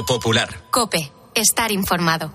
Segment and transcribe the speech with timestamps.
[0.00, 0.48] Agropopular.
[0.70, 2.32] Cope, estar informado.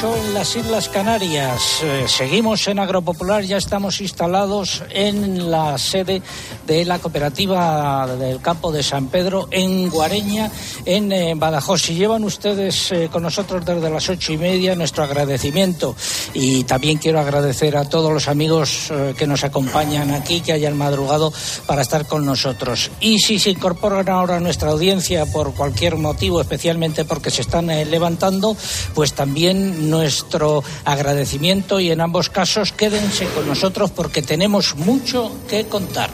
[0.00, 1.82] 8 en las Islas Canarias.
[1.82, 6.22] Eh, seguimos en Agropopular, ya estamos instalados en la sede
[6.66, 10.50] de la cooperativa del campo de San Pedro en Guareña,
[10.86, 11.82] en eh, Badajoz.
[11.82, 15.94] Si llevan ustedes eh, con nosotros desde las ocho y media, nuestro agradecimiento.
[16.32, 21.30] Y también quiero agradecer a todos los amigos que nos acompañan aquí, que hayan madrugado
[21.66, 22.90] para estar con nosotros.
[23.00, 27.66] Y si se incorporan ahora a nuestra audiencia por cualquier motivo, especialmente porque se están
[27.66, 28.56] levantando,
[28.94, 35.66] pues también nuestro agradecimiento y en ambos casos quédense con nosotros porque tenemos mucho que
[35.66, 36.10] contar.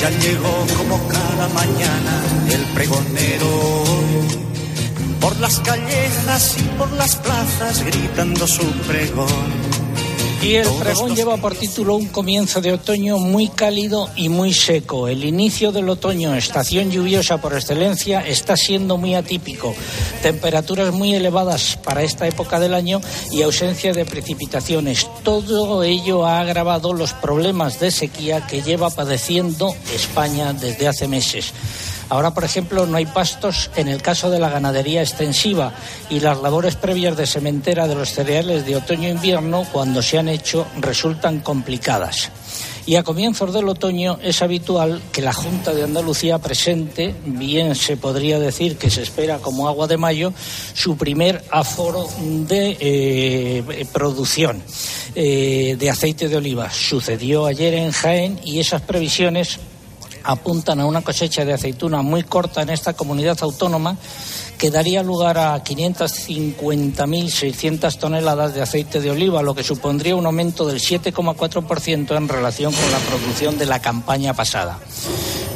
[0.00, 3.84] Ya llegó como cada mañana el pregonero
[5.20, 9.71] por las callejas y por las plazas gritando su pregón.
[10.42, 15.06] Y el pregón lleva por título un comienzo de otoño muy cálido y muy seco.
[15.06, 19.72] El inicio del otoño, estación lluviosa por excelencia, está siendo muy atípico.
[20.20, 25.06] Temperaturas muy elevadas para esta época del año y ausencia de precipitaciones.
[25.22, 31.52] Todo ello ha agravado los problemas de sequía que lleva padeciendo España desde hace meses.
[32.08, 35.72] Ahora, por ejemplo, no hay pastos en el caso de la ganadería extensiva
[36.10, 40.66] y las labores previas de sementera de los cereales de otoño-invierno, cuando se han hecho,
[40.80, 42.30] resultan complicadas.
[42.84, 47.96] Y a comienzos del otoño es habitual que la Junta de Andalucía presente, bien se
[47.96, 50.32] podría decir que se espera como agua de mayo,
[50.74, 54.62] su primer aforo de eh, producción
[55.14, 56.72] eh, de aceite de oliva.
[56.72, 59.60] Sucedió ayer en Jaén y esas previsiones
[60.24, 63.96] apuntan a una cosecha de aceituna muy corta en esta comunidad autónoma
[64.58, 70.66] que daría lugar a 550.600 toneladas de aceite de oliva, lo que supondría un aumento
[70.66, 74.78] del 7,4% en relación con la producción de la campaña pasada.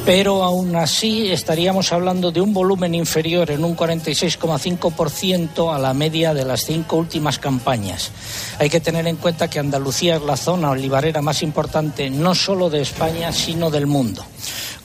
[0.07, 6.33] Pero aún así estaríamos hablando de un volumen inferior en un 46,5% a la media
[6.33, 8.11] de las cinco últimas campañas.
[8.57, 12.69] Hay que tener en cuenta que Andalucía es la zona olivarera más importante no solo
[12.69, 14.23] de España, sino del mundo.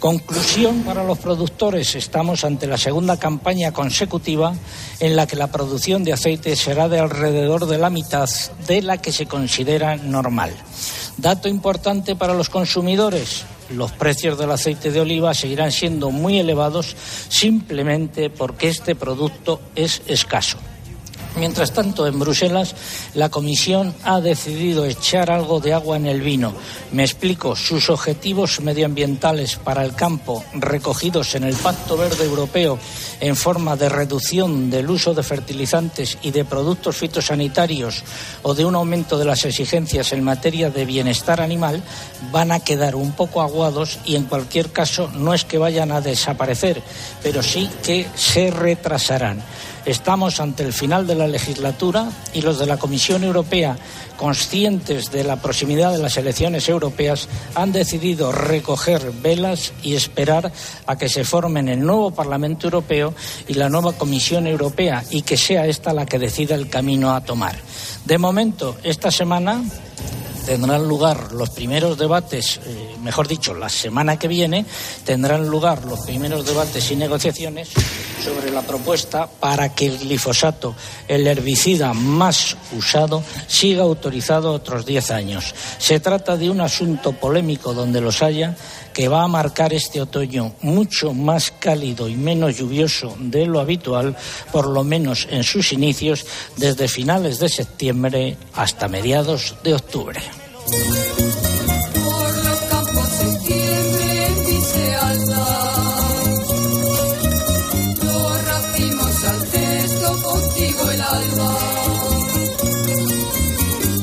[0.00, 4.52] Conclusión para los productores, estamos ante la segunda campaña consecutiva
[4.98, 8.28] en la que la producción de aceite será de alrededor de la mitad
[8.66, 10.52] de la que se considera normal.
[11.16, 16.96] Dato importante para los consumidores, los precios del aceite de oliva seguirán siendo muy elevados
[17.28, 20.58] simplemente porque este producto es escaso.
[21.36, 22.74] Mientras tanto, en Bruselas,
[23.14, 26.52] la Comisión ha decidido echar algo de agua en el vino.
[26.92, 32.78] Me explico, sus objetivos medioambientales para el campo, recogidos en el Pacto Verde Europeo
[33.20, 38.04] en forma de reducción del uso de fertilizantes y de productos fitosanitarios
[38.42, 41.82] o de un aumento de las exigencias en materia de bienestar animal,
[42.30, 46.00] van a quedar un poco aguados y, en cualquier caso, no es que vayan a
[46.00, 46.82] desaparecer,
[47.22, 49.42] pero sí que se retrasarán.
[49.84, 53.76] Estamos ante el final de la legislatura y los de la Comisión Europea,
[54.16, 60.52] conscientes de la proximidad de las elecciones europeas, han decidido recoger velas y esperar
[60.86, 63.12] a que se formen el nuevo Parlamento Europeo
[63.48, 67.22] y la nueva Comisión Europea y que sea esta la que decida el camino a
[67.22, 67.56] tomar.
[68.04, 69.62] De momento, esta semana
[70.44, 74.64] tendrán lugar los primeros debates, eh, mejor dicho, la semana que viene
[75.04, 77.70] tendrán lugar los primeros debates y negociaciones
[78.22, 80.74] sobre la propuesta para que el glifosato,
[81.08, 85.54] el herbicida más usado, siga autorizado otros 10 años.
[85.78, 88.56] Se trata de un asunto polémico donde los haya
[88.92, 94.16] que va a marcar este otoño mucho más cálido y menos lluvioso de lo habitual,
[94.52, 96.26] por lo menos en sus inicios,
[96.56, 100.20] desde finales de septiembre hasta mediados de octubre.
[100.64, 106.26] Por los campos se siembre, pise al mar.
[108.04, 111.58] Nos rapimos al cesto, contigo el alba.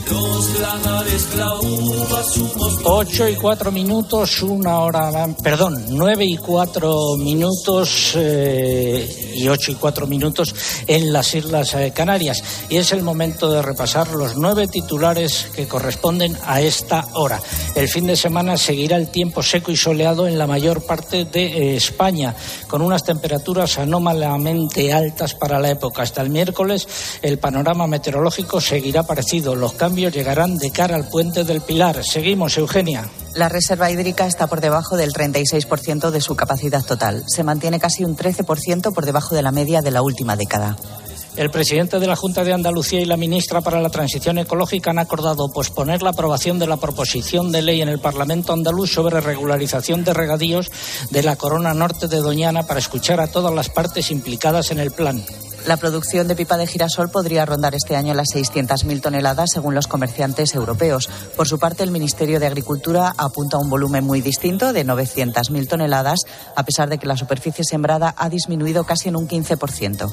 [0.10, 2.89] Los granares, glaúbas, humos, palmas.
[3.02, 9.76] Ocho y cuatro minutos, una hora, perdón, nueve y cuatro minutos eh, y ocho y
[9.76, 10.54] cuatro minutos
[10.86, 12.44] en las Islas eh, Canarias.
[12.68, 17.40] Y es el momento de repasar los nueve titulares que corresponden a esta hora.
[17.74, 21.46] El fin de semana seguirá el tiempo seco y soleado en la mayor parte de
[21.46, 22.36] eh, España,
[22.68, 26.02] con unas temperaturas anómalamente altas para la época.
[26.02, 26.86] Hasta el miércoles
[27.22, 29.56] el panorama meteorológico seguirá parecido.
[29.56, 32.04] Los cambios llegarán de cara al puente del Pilar.
[32.04, 32.58] Seguimos,
[33.36, 37.24] La reserva hídrica está por debajo del 36% de su capacidad total.
[37.28, 40.76] Se mantiene casi un 13% por debajo de la media de la última década.
[41.36, 45.00] El presidente de la Junta de Andalucía y la ministra para la Transición Ecológica han
[45.00, 50.04] acordado posponer la aprobación de la proposición de ley en el Parlamento andaluz sobre regularización
[50.04, 50.70] de regadíos
[51.12, 54.92] de la corona norte de Doñana para escuchar a todas las partes implicadas en el
[54.92, 55.24] plan.
[55.70, 59.86] La producción de pipa de girasol podría rondar este año las 600.000 toneladas, según los
[59.86, 61.08] comerciantes europeos.
[61.38, 65.68] Por su parte, el Ministerio de Agricultura apunta a un volumen muy distinto, de 900.000
[65.68, 66.22] toneladas,
[66.56, 70.12] a pesar de que la superficie sembrada ha disminuido casi en un 15%.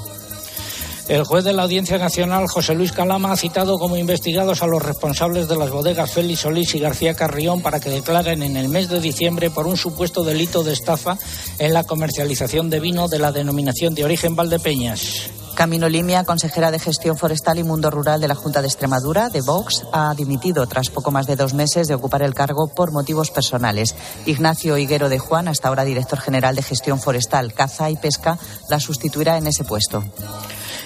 [1.08, 4.82] El juez de la Audiencia Nacional, José Luis Calama, ha citado como investigados a los
[4.82, 8.90] responsables de las bodegas Félix Solís y García Carrión para que declaren en el mes
[8.90, 11.16] de diciembre por un supuesto delito de estafa
[11.58, 15.30] en la comercialización de vino de la denominación de origen Valdepeñas.
[15.56, 19.40] Camino Limia, consejera de Gestión Forestal y Mundo Rural de la Junta de Extremadura, de
[19.40, 23.30] Vox, ha dimitido tras poco más de dos meses de ocupar el cargo por motivos
[23.30, 23.94] personales.
[24.26, 28.38] Ignacio Higuero de Juan, hasta ahora director general de Gestión Forestal, Caza y Pesca,
[28.68, 30.04] la sustituirá en ese puesto.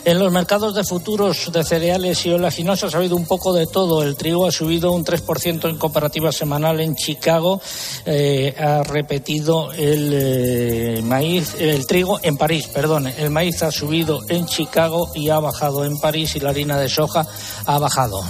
[0.05, 4.03] En los mercados de futuros de cereales y oleaginosas ha habido un poco de todo.
[4.03, 7.61] El trigo ha subido un 3% en comparativa semanal en Chicago.
[8.05, 13.07] Eh, ha repetido el eh, maíz, el trigo en París, perdón.
[13.07, 16.89] El maíz ha subido en Chicago y ha bajado en París y la harina de
[16.89, 17.27] soja
[17.67, 18.23] ha bajado.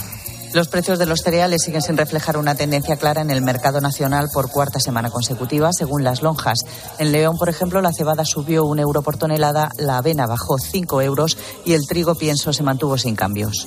[0.52, 4.28] Los precios de los cereales siguen sin reflejar una tendencia clara en el mercado nacional
[4.32, 6.58] por cuarta semana consecutiva, según las lonjas.
[6.98, 11.00] En León, por ejemplo, la cebada subió un euro por tonelada, la avena bajó cinco
[11.02, 13.66] euros y el trigo pienso se mantuvo sin cambios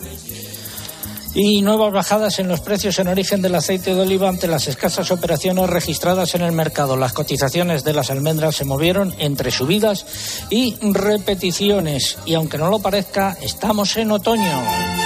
[1.36, 5.12] y nuevas bajadas en los precios en origen del aceite de oliva ante las escasas
[5.12, 6.96] operaciones registradas en el mercado.
[6.96, 10.06] Las cotizaciones de las almendras se movieron entre subidas
[10.50, 15.03] y repeticiones y aunque no lo parezca, estamos en otoño.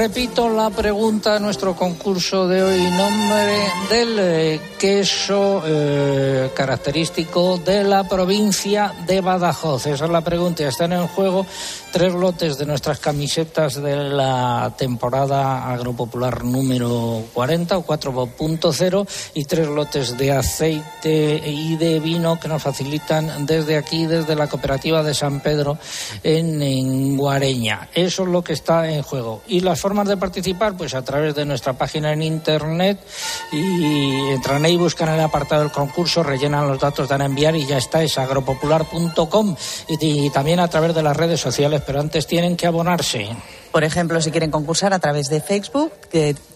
[0.00, 2.90] Repito la pregunta de nuestro concurso de hoy.
[2.90, 9.88] Nombre del eh, queso eh, característico de la provincia de Badajoz.
[9.88, 10.66] Esa es la pregunta.
[10.66, 11.44] Están en juego
[11.92, 19.68] tres lotes de nuestras camisetas de la temporada agropopular número 40 o 4.0 y tres
[19.68, 25.12] lotes de aceite y de vino que nos facilitan desde aquí, desde la cooperativa de
[25.12, 25.76] San Pedro
[26.22, 27.90] en, en Guareña.
[27.92, 29.42] Eso es lo que está en juego.
[29.46, 33.04] Y las formas de participar, pues a través de nuestra página en internet
[33.50, 37.66] y entran ahí, buscan el apartado del concurso, rellenan los datos, dan a enviar y
[37.66, 39.56] ya está, es agropopular.com
[39.88, 43.30] y, y también a través de las redes sociales, pero antes tienen que abonarse.
[43.72, 45.92] Por ejemplo, si quieren concursar a través de Facebook,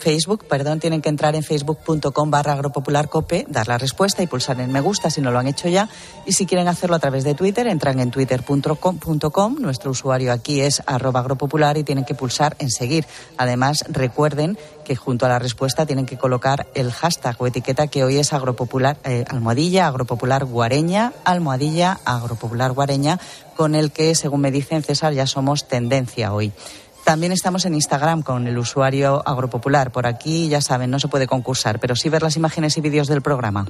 [0.00, 4.72] Facebook, perdón, tienen que entrar en facebook.com barra agropopularcope, dar la respuesta y pulsar en
[4.72, 5.88] me gusta si no lo han hecho ya.
[6.26, 9.56] Y si quieren hacerlo a través de Twitter, entran en twitter.com.
[9.60, 13.06] Nuestro usuario aquí es arroba agropopular y tienen que pulsar en seguir.
[13.36, 18.02] Además, recuerden que junto a la respuesta tienen que colocar el hashtag o etiqueta que
[18.02, 23.20] hoy es agropopular, eh, almohadilla, agropopular guareña, almohadilla, agropopular guareña,
[23.56, 26.52] con el que, según me dicen César, ya somos tendencia hoy.
[27.04, 29.92] También estamos en Instagram con el usuario Agropopular.
[29.92, 33.08] Por aquí, ya saben, no se puede concursar, pero sí ver las imágenes y vídeos
[33.08, 33.66] del programa.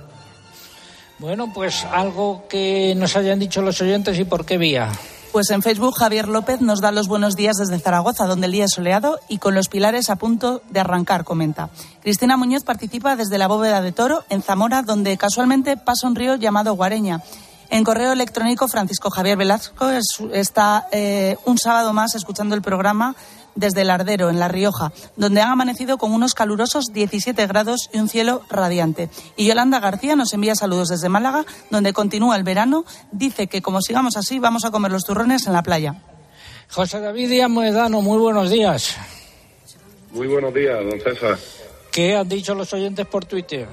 [1.19, 4.91] Bueno, pues algo que nos hayan dicho los oyentes y por qué vía.
[5.33, 8.67] Pues en Facebook Javier López nos da los buenos días desde Zaragoza, donde el día
[8.67, 11.71] es soleado y con los pilares a punto de arrancar, comenta.
[12.03, 16.37] Cristina Muñoz participa desde la bóveda de Toro, en Zamora, donde casualmente pasa un río
[16.37, 17.21] llamado Guareña.
[17.71, 19.91] En correo electrónico, Francisco Javier Velasco
[20.33, 23.17] está eh, un sábado más escuchando el programa
[23.55, 27.99] desde el Ardero, en La Rioja, donde han amanecido con unos calurosos 17 grados y
[27.99, 29.11] un cielo radiante.
[29.37, 32.85] Y Yolanda García nos envía saludos desde Málaga, donde continúa el verano.
[33.13, 36.03] Dice que como sigamos así, vamos a comer los turrones en la playa.
[36.71, 38.97] José David Díaz Moedano, muy buenos días.
[40.13, 41.39] Muy buenos días, don César.
[41.91, 43.69] ¿Qué han dicho los oyentes por Twitter?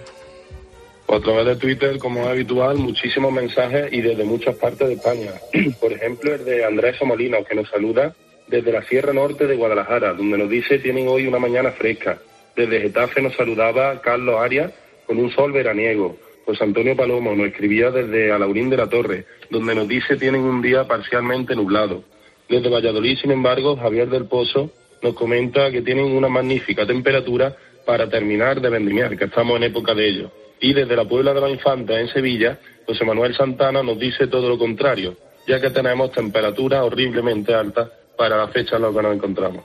[1.14, 5.32] A través de Twitter, como es habitual, muchísimos mensajes y desde muchas partes de España.
[5.82, 8.16] Por ejemplo, el de Andrés Molina, que nos saluda
[8.48, 12.20] desde la Sierra Norte de Guadalajara, donde nos dice tienen hoy una mañana fresca.
[12.56, 14.72] Desde Getafe nos saludaba Carlos Arias
[15.06, 16.18] con un sol veraniego.
[16.46, 20.62] Pues Antonio Palomo nos escribía desde Alaurín de la Torre, donde nos dice tienen un
[20.62, 22.04] día parcialmente nublado.
[22.48, 28.10] Desde Valladolid, sin embargo, Javier del Pozo nos comenta que tienen una magnífica temperatura para
[28.10, 30.32] terminar de vendimiar, que estamos en época de ello.
[30.62, 34.48] Y desde la Puebla de la Infanta, en Sevilla, José Manuel Santana nos dice todo
[34.48, 39.16] lo contrario, ya que tenemos temperaturas horriblemente altas para la fecha en la que nos
[39.16, 39.64] encontramos.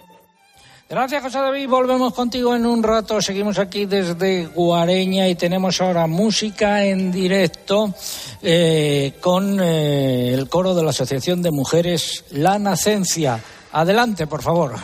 [0.89, 1.69] Gracias, José David.
[1.69, 3.21] Volvemos contigo en un rato.
[3.21, 7.93] Seguimos aquí desde Guareña y tenemos ahora música en directo
[8.41, 13.41] eh, con eh, el coro de la Asociación de Mujeres La Nacencia.
[13.73, 14.77] Adelante, por favor.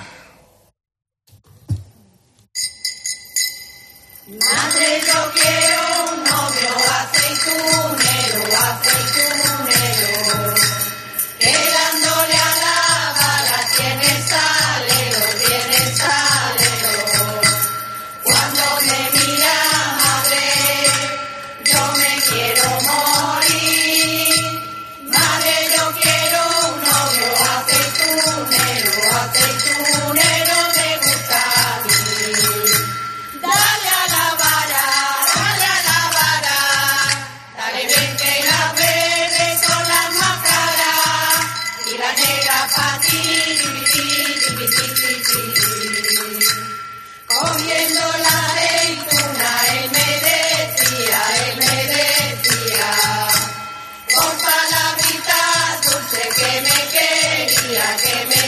[4.51, 5.83] Madre, yo quiero
[6.13, 9.52] un novio aceitunero, aceitunero.
[57.83, 58.42] Mira que me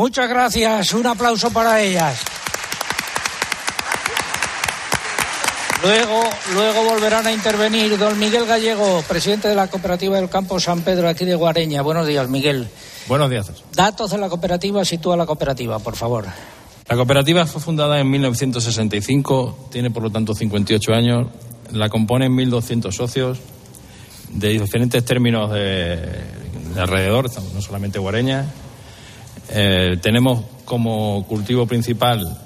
[0.00, 0.94] Muchas gracias.
[0.94, 2.22] Un aplauso para ellas.
[5.82, 6.22] Luego,
[6.54, 11.06] luego volverán a intervenir don Miguel Gallego, presidente de la cooperativa del Campo San Pedro
[11.06, 11.82] aquí de Guareña.
[11.82, 12.66] Buenos días, Miguel.
[13.08, 13.52] Buenos días.
[13.74, 16.24] Datos de la cooperativa, sitúa la cooperativa, por favor.
[16.88, 21.26] La cooperativa fue fundada en 1965, tiene por lo tanto 58 años,
[21.72, 23.38] la componen 1.200 socios
[24.30, 25.96] de diferentes términos de,
[26.74, 28.46] de alrededor, no solamente Guareña,
[29.50, 32.38] eh, tenemos como cultivo principal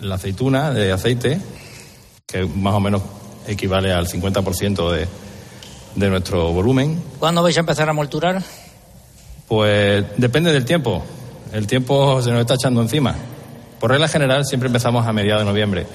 [0.00, 1.40] la aceituna de aceite,
[2.26, 3.02] que más o menos
[3.46, 5.08] equivale al 50% de,
[5.94, 7.02] de nuestro volumen.
[7.18, 8.42] ¿Cuándo vais a empezar a molturar?
[9.46, 11.02] Pues depende del tiempo.
[11.52, 13.14] El tiempo se nos está echando encima.
[13.80, 15.86] Por regla general siempre empezamos a mediados de noviembre,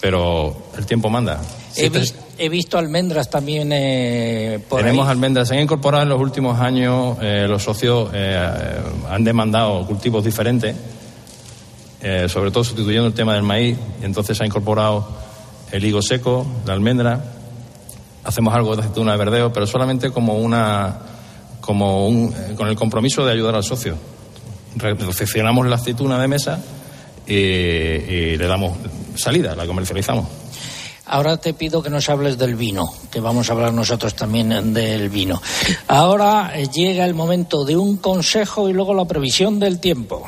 [0.00, 1.40] pero el tiempo manda.
[1.74, 1.90] He,
[2.38, 5.12] he visto almendras también eh, por Tenemos ahí.
[5.12, 5.48] almendras.
[5.48, 8.78] Se han incorporado en los últimos años, eh, los socios eh,
[9.10, 10.74] han demandado cultivos diferentes,
[12.00, 15.06] eh, sobre todo sustituyendo el tema del maíz, y entonces se ha incorporado
[15.72, 17.22] el higo seco, la almendra.
[18.24, 20.98] Hacemos algo de aceituna de verdeo, pero solamente como una,
[21.60, 23.96] como un, con el compromiso de ayudar al socio.
[24.76, 26.60] Re- Recepcionamos la aceituna de mesa
[27.26, 28.76] y, y le damos
[29.16, 30.26] salida, la comercializamos.
[31.08, 35.08] Ahora te pido que nos hables del vino, que vamos a hablar nosotros también del
[35.08, 35.40] vino.
[35.86, 40.26] Ahora eh, llega el momento de un consejo y luego la previsión del tiempo.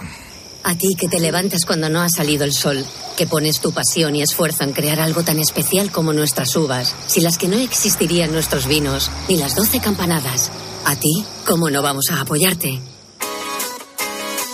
[0.63, 2.85] A ti que te levantas cuando no ha salido el sol,
[3.17, 7.25] que pones tu pasión y esfuerzo en crear algo tan especial como nuestras uvas, sin
[7.25, 10.51] las que no existirían nuestros vinos, ni las doce campanadas.
[10.87, 12.81] A ti, ¿cómo no vamos a apoyarte?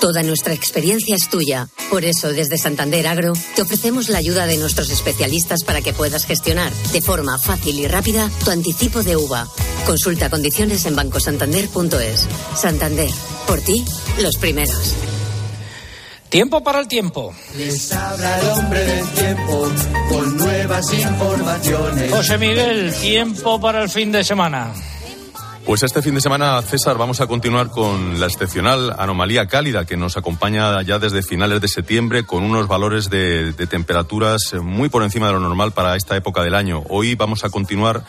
[0.00, 1.68] Toda nuestra experiencia es tuya.
[1.90, 6.26] Por eso, desde Santander Agro, te ofrecemos la ayuda de nuestros especialistas para que puedas
[6.26, 9.48] gestionar de forma fácil y rápida tu anticipo de uva.
[9.86, 12.28] Consulta condiciones en bancosantander.es.
[12.54, 13.10] Santander,
[13.46, 13.84] por ti,
[14.20, 14.94] los primeros.
[16.28, 17.34] Tiempo para el tiempo.
[17.56, 19.72] Les habla el hombre del tiempo
[20.10, 22.10] con nuevas informaciones.
[22.10, 24.74] José Miguel, tiempo para el fin de semana.
[25.66, 29.96] Pues este fin de semana, César, vamos a continuar con la excepcional anomalía cálida que
[29.96, 35.26] nos acompaña ya desde finales de septiembre con unos valores de, temperaturas muy por encima
[35.26, 36.84] de lo normal para esta época del año.
[36.88, 38.04] Hoy vamos a continuar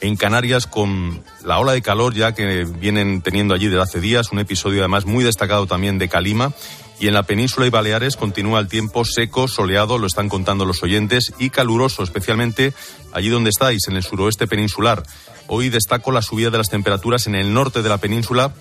[0.00, 4.32] en Canarias con la ola de calor ya que vienen teniendo allí desde hace días,
[4.32, 6.54] un episodio además muy destacado también de Calima.
[6.98, 10.82] Y en la península y Baleares continúa el tiempo seco, soleado, lo están contando los
[10.82, 12.72] oyentes, y caluroso, especialmente
[13.12, 15.02] allí donde estáis, en el suroeste peninsular.
[15.48, 18.52] Hoy destaco la subida de las temperaturas en el norte de la península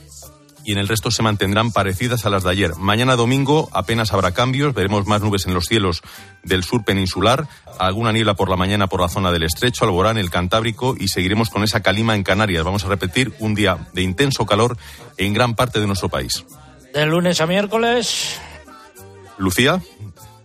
[0.65, 2.75] y en el resto se mantendrán parecidas a las de ayer.
[2.75, 6.01] Mañana domingo apenas habrá cambios, veremos más nubes en los cielos
[6.43, 7.47] del sur peninsular,
[7.79, 11.49] alguna niebla por la mañana por la zona del estrecho, Alborán, el Cantábrico y seguiremos
[11.49, 12.63] con esa calima en Canarias.
[12.63, 14.77] Vamos a repetir un día de intenso calor
[15.17, 16.45] en gran parte de nuestro país.
[16.93, 18.39] De lunes a miércoles.
[19.37, 19.81] Lucía,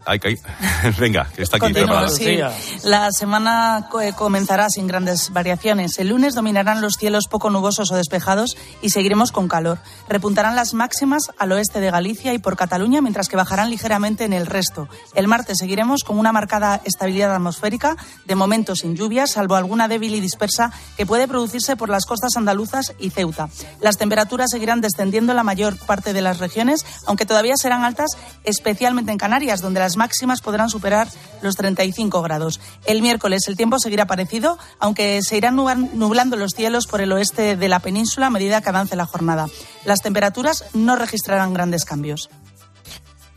[0.06, 0.38] hay que...
[0.98, 2.08] venga, que está aquí preparada.
[2.08, 2.88] Continuamos, sí.
[2.88, 5.98] La semana eh, comenzará sin grandes variaciones.
[5.98, 9.78] El lunes dominarán los cielos poco nubosos o despejados y seguiremos con calor.
[10.08, 14.32] Repuntarán las máximas al oeste de Galicia y por Cataluña, mientras que bajarán ligeramente en
[14.32, 14.88] el resto.
[15.14, 20.14] El martes seguiremos con una marcada estabilidad atmosférica, de momento sin lluvias, salvo alguna débil
[20.14, 23.48] y dispersa que puede producirse por las costas andaluzas y Ceuta.
[23.80, 28.10] Las temperaturas seguirán descendiendo en la mayor parte de las regiones, aunque todavía serán altas,
[28.44, 31.08] especialmente en Canarias, donde las las máximas podrán superar
[31.42, 32.60] los 35 grados.
[32.86, 37.56] El miércoles el tiempo seguirá parecido, aunque se irán nublando los cielos por el oeste
[37.56, 39.48] de la península a medida que avance la jornada.
[39.84, 42.30] Las temperaturas no registrarán grandes cambios.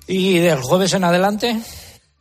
[0.05, 1.59] ¿Y del jueves en adelante?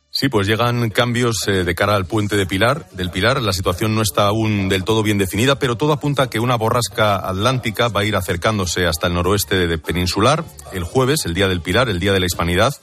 [0.09, 3.39] Sí, pues llegan cambios eh, de cara al puente de Pilar, del Pilar.
[3.39, 6.55] La situación no está aún del todo bien definida, pero todo apunta a que una
[6.55, 10.43] borrasca atlántica va a ir acercándose hasta el noroeste de Peninsular.
[10.71, 12.73] El jueves, el día del Pilar, el día de la Hispanidad,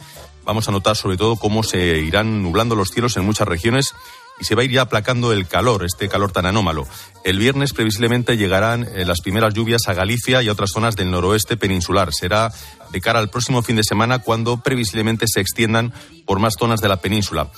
[0.45, 3.95] vamos a notar sobre todo cómo se irán nublando los cielos en muchas regiones
[4.41, 6.87] y se va a ir ya aplacando el calor, este calor tan anómalo.
[7.25, 11.11] El viernes previsiblemente llegarán eh, las primeras lluvias a Galicia y a otras zonas del
[11.11, 12.13] noroeste peninsular.
[12.13, 12.51] Será
[12.91, 15.93] de cara al próximo fin de semana cuando previsiblemente se extiendan
[16.25, 17.51] por más zonas de la península.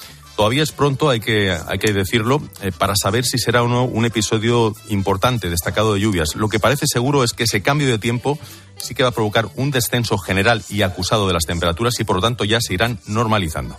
[0.42, 3.84] Todavía es pronto, hay que, hay que decirlo, eh, para saber si será o no
[3.84, 6.34] un episodio importante, destacado de lluvias.
[6.34, 8.40] Lo que parece seguro es que ese cambio de tiempo
[8.76, 12.16] sí que va a provocar un descenso general y acusado de las temperaturas y por
[12.16, 13.76] lo tanto ya se irán normalizando.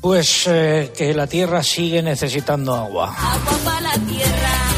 [0.00, 3.12] Pues eh, que la tierra sigue necesitando agua.
[3.18, 4.75] Agua para la tierra.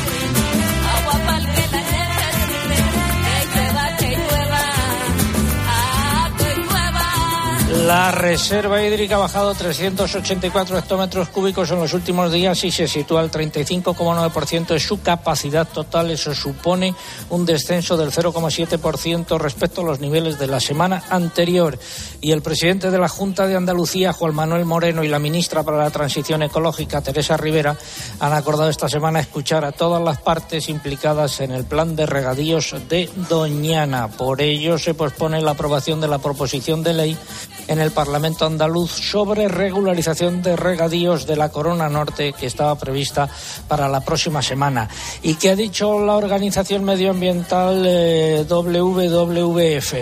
[7.88, 13.22] La reserva hídrica ha bajado 384 hectómetros cúbicos en los últimos días y se sitúa
[13.22, 16.10] al 35,9% de su capacidad total.
[16.10, 16.94] Eso supone
[17.30, 21.78] un descenso del 0,7% respecto a los niveles de la semana anterior.
[22.20, 25.78] Y el presidente de la Junta de Andalucía, Juan Manuel Moreno, y la ministra para
[25.78, 27.74] la Transición Ecológica, Teresa Rivera,
[28.20, 32.74] han acordado esta semana escuchar a todas las partes implicadas en el plan de regadíos
[32.86, 34.08] de Doñana.
[34.08, 37.18] Por ello se pospone la aprobación de la proposición de ley
[37.68, 43.28] en el Parlamento andaluz sobre regularización de regadíos de la Corona Norte que estaba prevista
[43.66, 44.88] para la próxima semana.
[45.22, 49.94] ¿Y qué ha dicho la organización medioambiental eh, WWF?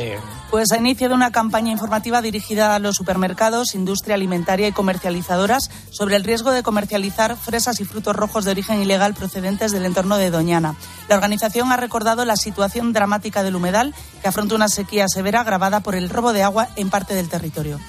[0.50, 6.16] Pues ha iniciado una campaña informativa dirigida a los supermercados, industria alimentaria y comercializadoras sobre
[6.16, 10.30] el riesgo de comercializar fresas y frutos rojos de origen ilegal procedentes del entorno de
[10.30, 10.76] Doñana.
[11.08, 15.80] La organización ha recordado la situación dramática del humedal que afronta una sequía severa agravada
[15.80, 17.80] por el robo de agua en parte del territorio.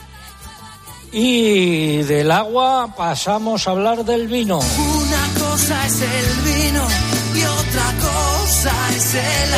[1.12, 4.60] Y del agua pasamos a hablar del vino.
[4.60, 6.84] Una cosa es el vino
[7.36, 8.37] y otra cosa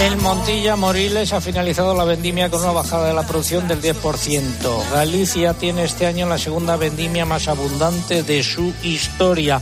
[0.02, 4.92] El Montilla Moriles ha finalizado la vendimia con una bajada de la producción del 10%.
[4.92, 9.62] Galicia tiene este año la segunda vendimia más abundante de su historia.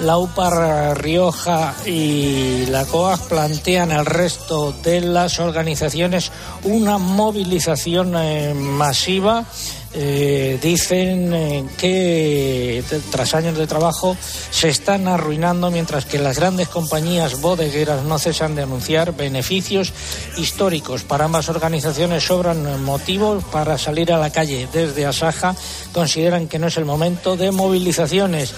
[0.00, 6.30] La UPAR Rioja y la COAG plantean al resto de las organizaciones
[6.64, 9.46] una movilización eh, masiva
[9.94, 14.14] eh, dicen eh, que tras años de trabajo
[14.50, 19.94] se están arruinando mientras que las grandes compañías bodegueras no cesan de anunciar beneficios
[20.36, 21.04] históricos.
[21.04, 24.68] Para ambas organizaciones sobran motivos para salir a la calle.
[24.70, 25.56] Desde Asaja
[25.94, 28.52] consideran que no es el momento de movilizaciones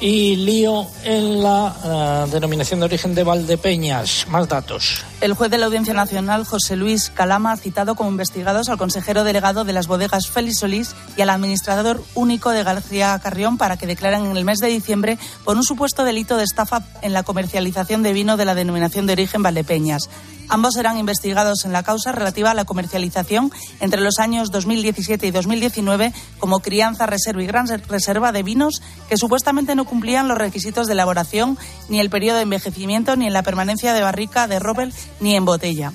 [0.00, 4.26] y lío en la uh, denominación de origen de Valdepeñas.
[4.28, 5.04] Más datos.
[5.20, 9.24] El juez de la Audiencia Nacional, José Luis Calama, ha citado como investigados al consejero
[9.24, 13.88] delegado de las bodegas Félix Solís y al administrador único de García Carrión para que
[13.88, 18.04] declaren en el mes de diciembre por un supuesto delito de estafa en la comercialización
[18.04, 20.08] de vino de la denominación de origen Valdepeñas.
[20.50, 25.30] Ambos serán investigados en la causa relativa a la comercialización entre los años 2017 y
[25.30, 30.86] 2019 como crianza, reserva y gran reserva de vinos que supuestamente no cumplían los requisitos
[30.86, 31.58] de elaboración,
[31.90, 35.44] ni el periodo de envejecimiento, ni en la permanencia de barrica, de robel, ni en
[35.44, 35.92] botella.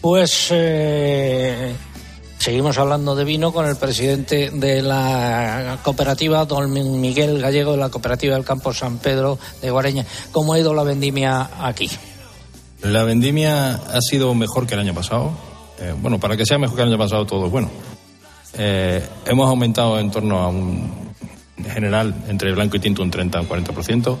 [0.00, 1.74] Pues eh,
[2.38, 7.88] seguimos hablando de vino con el presidente de la cooperativa, don Miguel Gallego, de la
[7.88, 10.04] cooperativa del Campo San Pedro de Guareña.
[10.32, 11.88] ¿Cómo ha ido la vendimia aquí?
[12.82, 15.30] La vendimia ha sido mejor que el año pasado.
[15.78, 17.70] Eh, bueno, para que sea mejor que el año pasado todo es bueno.
[18.54, 21.12] Eh, hemos aumentado en torno a un
[21.64, 24.18] general entre blanco y tinto un 30 o un 40%.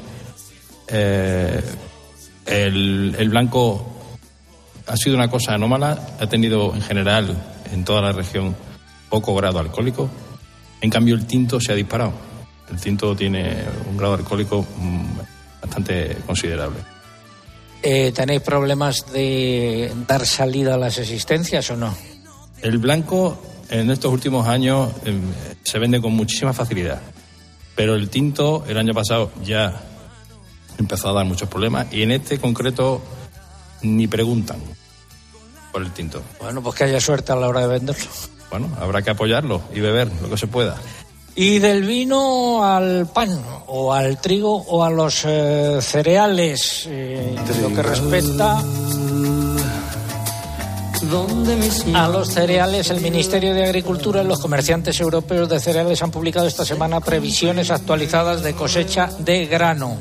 [0.88, 1.60] Eh,
[2.46, 3.86] el, el blanco
[4.86, 7.36] ha sido una cosa anómala, ha tenido en general
[7.72, 8.54] en toda la región
[9.08, 10.08] poco grado alcohólico.
[10.80, 12.12] En cambio, el tinto se ha disparado.
[12.70, 13.56] El tinto tiene
[13.88, 16.78] un grado alcohólico mm, bastante considerable.
[17.82, 21.94] Eh, ¿Tenéis problemas de dar salida a las existencias o no?
[22.62, 25.18] El blanco en estos últimos años eh,
[25.62, 27.00] se vende con muchísima facilidad,
[27.74, 29.91] pero el tinto el año pasado ya
[30.78, 33.02] empezó a dar muchos problemas y en este concreto
[33.82, 34.58] ni preguntan
[35.72, 36.22] por el tinto.
[36.40, 38.10] Bueno, pues que haya suerte a la hora de venderlo.
[38.50, 40.76] Bueno, habrá que apoyarlo y beber lo que se pueda.
[41.34, 47.74] Y del vino al pan, o al trigo, o a los eh, cereales, eh, lo
[47.74, 48.62] que respecta
[51.94, 56.46] A los cereales, el Ministerio de Agricultura y los comerciantes europeos de cereales han publicado
[56.46, 59.96] esta semana previsiones actualizadas de cosecha de grano.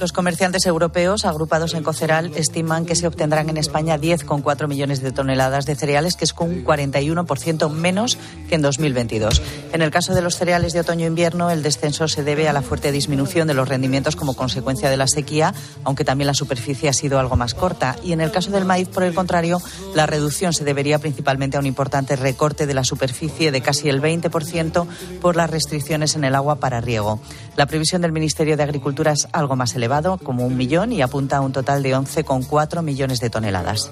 [0.00, 5.12] Los comerciantes europeos agrupados en Coceral estiman que se obtendrán en España 10,4 millones de
[5.12, 9.40] toneladas de cereales, que es un 41% menos que en 2022.
[9.72, 12.90] En el caso de los cereales de otoño-invierno, el descenso se debe a la fuerte
[12.90, 15.54] disminución de los rendimientos como consecuencia de la sequía,
[15.84, 17.96] aunque también la superficie ha sido algo más corta.
[18.02, 19.62] Y en el caso del maíz, por el contrario,
[19.94, 24.02] la reducción se debería principalmente a un importante recorte de la superficie de casi el
[24.02, 24.86] 20%
[25.20, 27.20] por las restricciones en el agua para riego.
[27.56, 29.83] La previsión del Ministerio de Agricultura es algo más elevada
[30.22, 33.90] como un millón y apunta a un total de 11,4 millones de toneladas.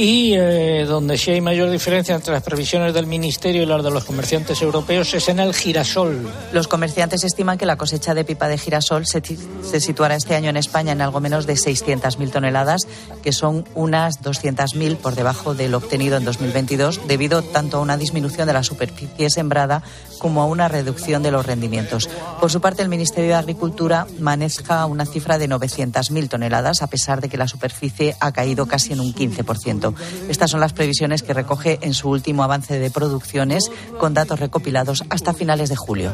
[0.00, 3.90] Y eh, donde sí hay mayor diferencia entre las previsiones del Ministerio y las de
[3.90, 6.32] los comerciantes europeos es en el girasol.
[6.52, 10.50] Los comerciantes estiman que la cosecha de pipa de girasol se, se situará este año
[10.50, 12.86] en España en algo menos de 600.000 toneladas,
[13.24, 17.96] que son unas 200.000 por debajo de lo obtenido en 2022, debido tanto a una
[17.96, 19.82] disminución de la superficie sembrada
[20.20, 22.08] como a una reducción de los rendimientos.
[22.40, 27.20] Por su parte, el Ministerio de Agricultura maneja una cifra de 900.000 toneladas, a pesar
[27.20, 29.87] de que la superficie ha caído casi en un 15%.
[30.28, 35.04] Estas son las previsiones que recoge en su último avance de producciones con datos recopilados
[35.10, 36.12] hasta finales de julio.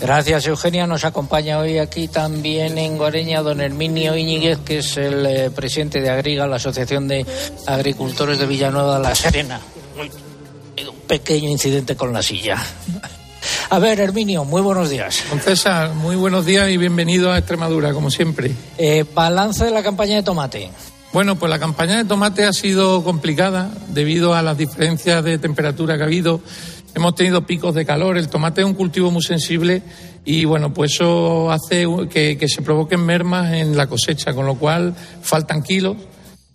[0.00, 0.86] Gracias, Eugenia.
[0.86, 6.00] Nos acompaña hoy aquí también en Guareña don Herminio Iñiguez, que es el eh, presidente
[6.00, 7.26] de Agriga, la Asociación de
[7.66, 9.60] Agricultores de Villanueva de la Serena.
[9.96, 12.62] Un pequeño incidente con la silla.
[13.70, 15.24] A ver, Herminio, muy buenos días.
[15.30, 18.52] Don César, muy buenos días y bienvenido a Extremadura, como siempre.
[18.78, 20.70] Eh, balance de la campaña de tomate.
[21.10, 25.96] Bueno, pues la campaña de tomate ha sido complicada debido a las diferencias de temperatura
[25.96, 26.42] que ha habido.
[26.94, 28.18] Hemos tenido picos de calor.
[28.18, 29.82] El tomate es un cultivo muy sensible
[30.26, 34.94] y bueno, pues eso hace que, se provoquen mermas en la cosecha, con lo cual
[35.22, 35.96] faltan kilos.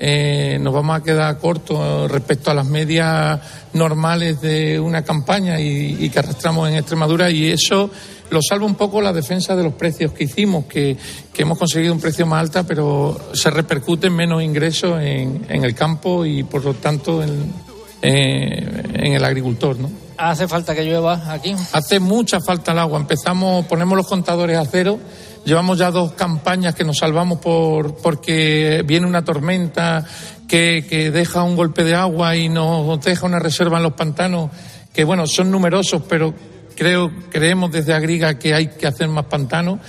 [0.06, 3.40] Eh, nos vamos a quedar cortos respecto a las medias
[3.72, 7.90] normales de una campaña y que arrastramos en Extremadura y eso
[8.30, 10.98] lo salva un poco la defensa de los precios que hicimos, que,
[11.38, 16.26] hemos conseguido un precio más alto, pero se repercute en menos ingresos en, el campo
[16.26, 17.54] y por lo tanto en,
[18.02, 19.90] en el agricultor, ¿no?
[20.18, 21.56] ¿Hace falta que llueva aquí?
[21.72, 23.00] Hace mucha falta el agua.
[23.00, 25.00] Empezamos, ponemos los contadores a cero.
[25.46, 30.06] Llevamos ya dos campañas que nos salvamos por, porque viene una tormenta
[30.48, 34.52] que, que deja un golpe de agua y nos deja una reserva en los pantanos,
[34.94, 36.34] que bueno, son numerosos, pero
[36.76, 39.80] creo, creemos desde Agriga que hay que hacer más pantanos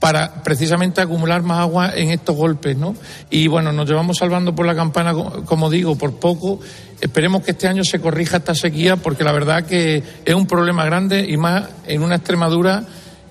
[0.00, 2.94] para precisamente acumular más agua en estos golpes, ¿no?
[3.30, 5.12] Y bueno, nos llevamos salvando por la campana,
[5.44, 6.60] como digo, por poco.
[7.00, 10.84] Esperemos que este año se corrija esta sequía porque la verdad que es un problema
[10.84, 12.84] grande y más en una Extremadura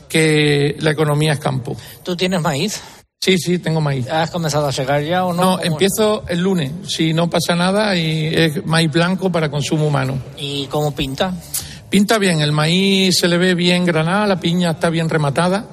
[0.08, 1.76] que la economía es campo.
[2.04, 2.82] ¿Tú tienes maíz?
[3.20, 4.08] Sí, sí, tengo maíz.
[4.10, 5.58] ¿Has comenzado a secar ya o no?
[5.58, 10.20] No, empiezo el lunes, si no pasa nada, y es maíz blanco para consumo humano.
[10.38, 11.34] ¿Y cómo pinta?
[11.90, 15.66] Pinta bien, el maíz se le ve bien granada, la piña está bien rematada.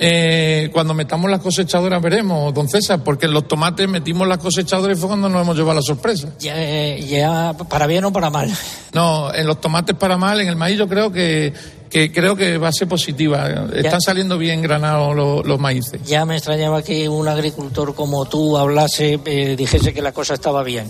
[0.00, 4.96] Eh, cuando metamos las cosechadoras veremos, don César, porque en los tomates metimos las cosechadoras
[4.96, 6.28] y fue cuando nos hemos llevado la sorpresa.
[6.38, 8.48] Ya, ya, para bien o para mal.
[8.92, 11.52] No, en los tomates para mal, en el maíz yo creo que,
[11.90, 13.68] que creo que va a ser positiva.
[13.74, 15.14] Están saliendo bien granados
[15.46, 16.02] los, maíces.
[16.04, 20.62] Ya me extrañaba que un agricultor como tú hablase, eh, dijese que la cosa estaba
[20.62, 20.86] bien.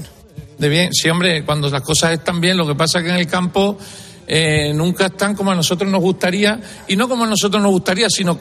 [0.58, 3.16] De bien, sí, hombre, cuando las cosas están bien, lo que pasa es que en
[3.16, 3.78] el campo
[4.26, 8.10] eh, nunca están como a nosotros nos gustaría, y no como a nosotros nos gustaría,
[8.10, 8.38] sino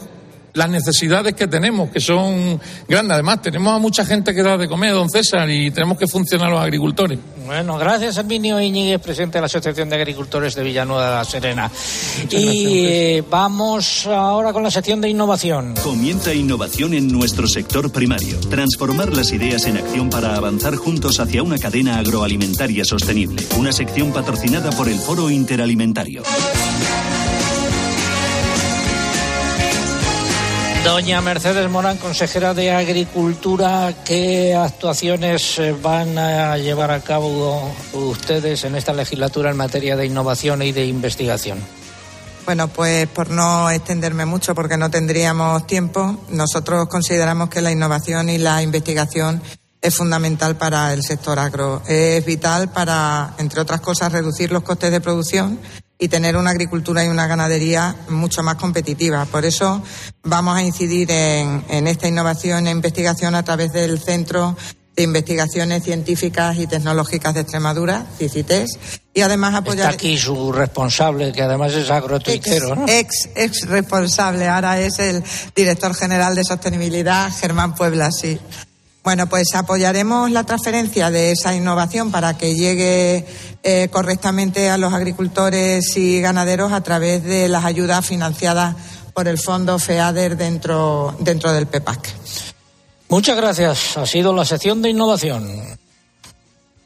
[0.58, 3.14] las necesidades que tenemos, que son grandes.
[3.14, 6.50] Además, tenemos a mucha gente que da de comer, don César, y tenemos que funcionar
[6.50, 7.20] los agricultores.
[7.46, 11.72] Bueno, gracias, Arminio Iñiguez, presidente de la Asociación de Agricultores de Villanueva de la Serena.
[12.30, 15.76] y eh, vamos ahora con la sección de innovación.
[15.82, 18.38] Comienza innovación en nuestro sector primario.
[18.50, 23.44] Transformar las ideas en acción para avanzar juntos hacia una cadena agroalimentaria sostenible.
[23.58, 26.24] Una sección patrocinada por el Foro Interalimentario.
[30.88, 38.64] Doña Mercedes Morán, consejera de Agricultura, ¿qué actuaciones eh, van a llevar a cabo ustedes
[38.64, 41.60] en esta legislatura en materia de innovación y de investigación?
[42.46, 48.30] Bueno, pues por no extenderme mucho, porque no tendríamos tiempo, nosotros consideramos que la innovación
[48.30, 49.42] y la investigación
[49.82, 51.82] es fundamental para el sector agro.
[51.86, 55.60] Es vital para, entre otras cosas, reducir los costes de producción
[56.00, 59.26] y tener una agricultura y una ganadería mucho más competitiva.
[59.26, 59.82] Por eso
[60.24, 64.56] vamos a incidir en, esta innovación e investigación a través del Centro
[64.96, 68.80] de Investigaciones Científicas y Tecnológicas de Extremadura, CICITES,
[69.14, 69.92] y además apoyar...
[69.92, 72.86] Está aquí su responsable, que además es agrotuitero, ¿no?
[72.88, 75.24] Ex, ex responsable, ahora es el
[75.56, 78.40] director general de sostenibilidad, Germán Puebla, sí.
[79.08, 83.26] Bueno, pues apoyaremos la transferencia de esa innovación para que llegue
[83.64, 88.76] eh, correctamente a los agricultores y ganaderos a través de las ayudas financiadas
[89.14, 92.10] por el fondo FEADER dentro, dentro del PEPAC.
[93.08, 93.96] Muchas gracias.
[93.96, 95.80] Ha sido la sección de innovación.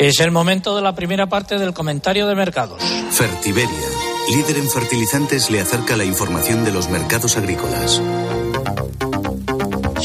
[0.00, 2.82] Es el momento de la primera parte del comentario de mercados.
[3.10, 3.68] Fertiberia,
[4.34, 8.00] líder en fertilizantes, le acerca la información de los mercados agrícolas.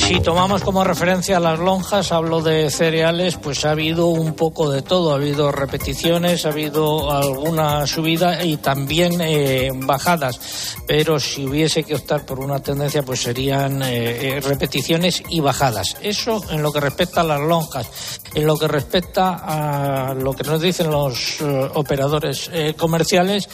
[0.08, 4.84] Si tomamos como referencia las lonjas, hablo de cereales, pues ha habido un poco de
[4.84, 5.12] todo.
[5.12, 10.78] Ha habido repeticiones, ha habido alguna subida y también eh, bajadas.
[10.86, 15.98] Pero si hubiese que optar por una tendencia, pues serían eh, eh, repeticiones y bajadas.
[16.04, 18.22] Eso en lo que respecta a las lonjas.
[18.36, 21.42] En lo que respecta a lo que nos dicen los
[21.74, 23.50] operadores comerciales,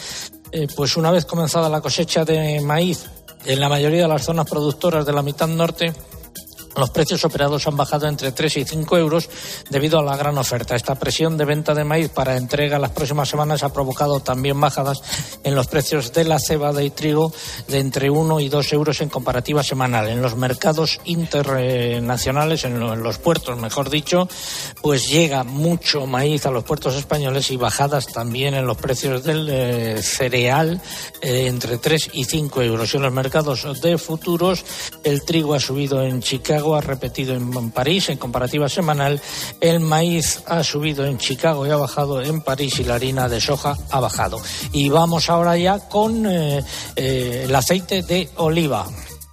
[0.76, 3.06] pues una vez comenzada la cosecha de maíz
[3.46, 5.92] en la mayoría de las zonas productoras de la mitad norte,
[6.76, 9.28] los precios operados han bajado entre 3 y 5 euros
[9.68, 10.74] debido a la gran oferta.
[10.74, 15.02] Esta presión de venta de maíz para entrega las próximas semanas ha provocado también bajadas
[15.44, 17.32] en los precios de la cebada y trigo
[17.68, 20.08] de entre 1 y 2 euros en comparativa semanal.
[20.08, 24.28] En los mercados internacionales, en los puertos, mejor dicho,
[24.80, 29.48] pues llega mucho maíz a los puertos españoles y bajadas también en los precios del
[29.50, 30.80] eh, cereal
[31.20, 32.94] eh, entre 3 y 5 euros.
[32.94, 34.64] En los mercados de futuros,
[35.04, 39.20] el trigo ha subido en Chicago ha repetido en París en comparativa semanal,
[39.60, 43.40] el maíz ha subido en Chicago y ha bajado en París y la harina de
[43.40, 44.40] soja ha bajado.
[44.72, 46.64] Y vamos ahora ya con eh,
[46.96, 48.86] eh, el aceite de oliva.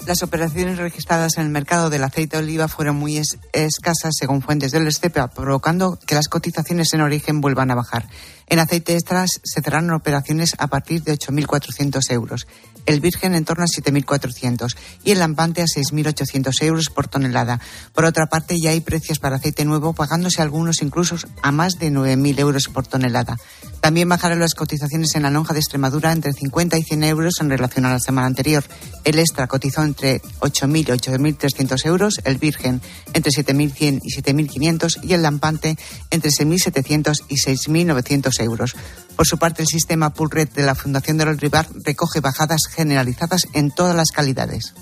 [0.08, 3.22] Las operaciones registradas en el mercado del aceite de oliva fueron muy
[3.54, 8.08] escasas según fuentes del STEPA, provocando que las cotizaciones en origen vuelvan a bajar.
[8.48, 12.48] En aceite extras se cerraron operaciones a partir de 8.400 euros
[12.86, 17.60] el virgen en torno a 7.400 y el lampante a 6.800 euros por tonelada.
[17.94, 21.92] Por otra parte, ya hay precios para aceite nuevo, pagándose algunos incluso a más de
[21.92, 23.38] 9.000 euros por tonelada.
[23.82, 27.50] También bajaron las cotizaciones en la lonja de Extremadura entre 50 y 100 euros en
[27.50, 28.64] relación a la semana anterior.
[29.04, 32.82] El extra cotizó entre 8.000 y 8.300 euros, el virgen
[33.14, 35.78] entre 7.100 y 7.500 y el lampante
[36.12, 38.76] entre 6.700 y 6.900 euros.
[39.16, 43.48] Por su parte, el sistema Pull Red de la Fundación del Rivar recoge bajadas generalizadas
[43.54, 44.74] en todas las calidades.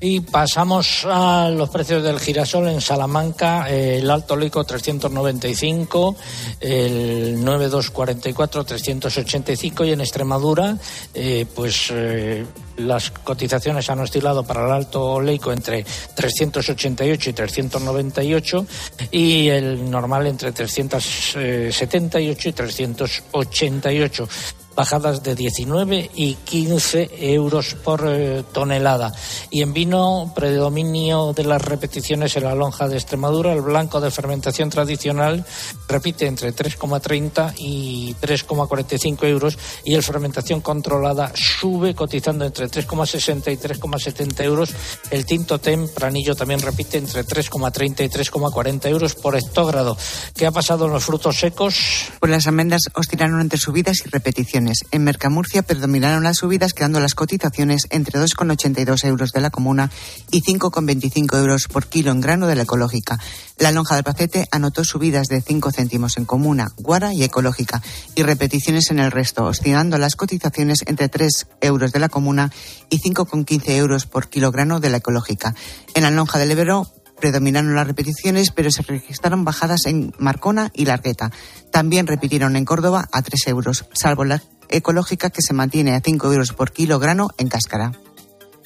[0.00, 6.16] Y pasamos a los precios del girasol en Salamanca, el alto leico 395,
[6.60, 10.76] el 9244 385 y en Extremadura,
[11.14, 12.44] eh, pues eh,
[12.76, 18.66] las cotizaciones han oscilado para el alto leico entre 388 y 398
[19.10, 24.28] y el normal entre 378 y 388
[24.74, 29.12] bajadas de 19 y 15 euros por eh, tonelada.
[29.50, 34.10] Y en vino, predominio de las repeticiones en la lonja de Extremadura, el blanco de
[34.10, 35.44] fermentación tradicional
[35.88, 43.56] repite entre 3,30 y 3,45 euros y el fermentación controlada sube cotizando entre 3,60 y
[43.56, 44.70] 3,70 euros.
[45.10, 49.96] El tinto tempranillo también repite entre 3,30 y 3,40 euros por hectógrado.
[50.34, 51.74] ¿Qué ha pasado en los frutos secos?
[52.20, 57.14] Pues las almendras oscilaron entre subidas y repeticiones en Mercamurcia predominaron las subidas, quedando las
[57.14, 59.90] cotizaciones entre 2,82 euros de la comuna
[60.30, 63.18] y 5,25 euros por kilo en grano de la ecológica.
[63.58, 67.82] La lonja del Pacete anotó subidas de 5 céntimos en comuna, guara y ecológica,
[68.14, 72.50] y repeticiones en el resto, oscilando las cotizaciones entre 3 euros de la comuna
[72.90, 75.54] y 5,15 euros por kilogramo de la ecológica.
[75.94, 80.84] En la lonja del Ebro predominaron las repeticiones, pero se registraron bajadas en Marcona y
[80.84, 81.30] Largueta.
[81.70, 86.32] También repitieron en Córdoba a 3 euros, salvo la ecológica que se mantiene a 5
[86.32, 87.92] euros por kilo grano en cáscara.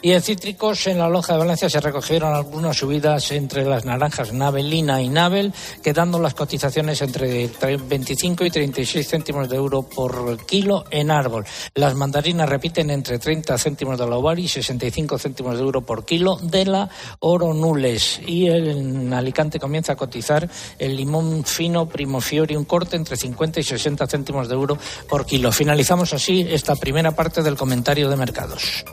[0.00, 4.32] Y en cítricos, en la lonja de Valencia se recogieron algunas subidas entre las naranjas
[4.32, 10.84] Navelina y Navel, quedando las cotizaciones entre 25 y 36 céntimos de euro por kilo
[10.92, 11.44] en árbol.
[11.74, 16.04] Las mandarinas repiten entre 30 céntimos de la ovar y 65 céntimos de euro por
[16.04, 18.20] kilo de la oro nules.
[18.24, 23.58] Y en Alicante comienza a cotizar el limón fino Primo Fiori, un corte entre 50
[23.58, 25.50] y 60 céntimos de euro por kilo.
[25.50, 28.84] Finalizamos así esta primera parte del comentario de mercados.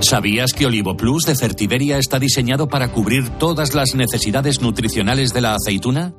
[0.00, 5.40] ¿Sabías que Olivo Plus de Fertiberia está diseñado para cubrir todas las necesidades nutricionales de
[5.40, 6.14] la aceituna?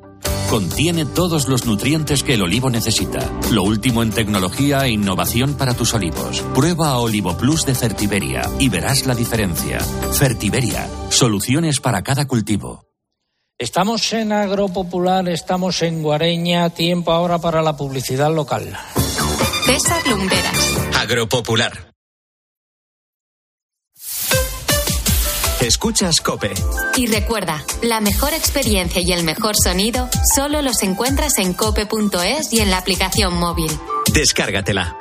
[0.50, 3.20] Contiene todos los nutrientes que el olivo necesita.
[3.52, 6.42] Lo último en tecnología e innovación para tus olivos.
[6.54, 9.80] Prueba Olivo Plus de Fertiberia y verás la diferencia.
[9.80, 12.86] Fertiberia, soluciones para cada cultivo.
[13.58, 18.76] Estamos en Agropopular, estamos en Guareña, tiempo ahora para la publicidad local.
[19.66, 20.78] César Lumberas.
[21.00, 21.89] Agropopular.
[25.62, 26.54] Escuchas Cope.
[26.96, 32.62] Y recuerda, la mejor experiencia y el mejor sonido solo los encuentras en cope.es y
[32.62, 33.70] en la aplicación móvil.
[34.14, 34.98] Descárgatela.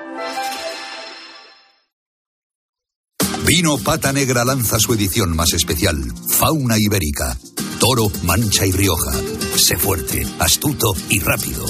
[3.45, 5.97] Vino Pata Negra lanza su edición más especial,
[6.29, 7.39] Fauna Ibérica.
[7.79, 9.13] Toro, Mancha y Rioja.
[9.57, 11.65] Sé fuerte, astuto y rápido.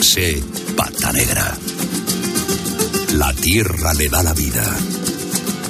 [0.00, 0.42] Sé
[0.74, 1.56] Pata Negra.
[3.12, 4.64] La tierra le da la vida.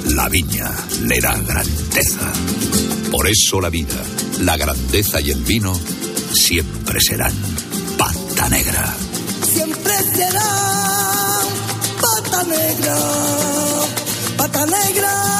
[0.05, 0.71] La viña
[1.03, 2.31] le da grandeza.
[3.11, 4.01] Por eso la vida,
[4.41, 5.79] la grandeza y el vino
[6.33, 7.33] siempre serán
[7.97, 8.95] Pata Negra.
[9.53, 10.63] Siempre será
[12.01, 12.95] pata negra,
[14.37, 15.33] pata negra.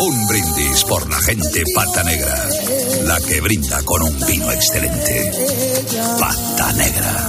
[0.00, 2.48] Un brindis por la gente Pata Negra.
[3.02, 5.32] La que brinda con un vino excelente.
[6.20, 7.28] Pata Negra.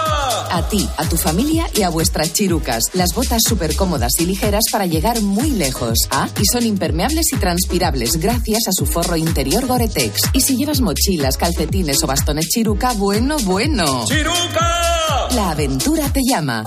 [0.51, 2.83] A ti, a tu familia y a vuestras chirucas.
[2.93, 5.99] Las botas súper cómodas y ligeras para llegar muy lejos.
[6.11, 10.29] Ah, y son impermeables y transpirables gracias a su forro interior Gore-Tex.
[10.33, 14.05] Y si llevas mochilas, calcetines o bastones chiruca, bueno, bueno.
[14.05, 15.27] ¡Chiruca!
[15.31, 16.63] La aventura te llama.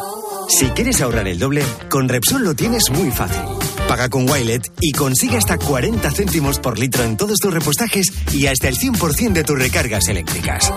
[0.48, 3.42] Si quieres ahorrar el doble, con Repsol lo tienes muy fácil.
[3.88, 8.46] Paga con Wilet y consigue hasta 40 céntimos por litro en todos tus repostajes y
[8.46, 10.72] hasta el 100% de tus recargas eléctricas.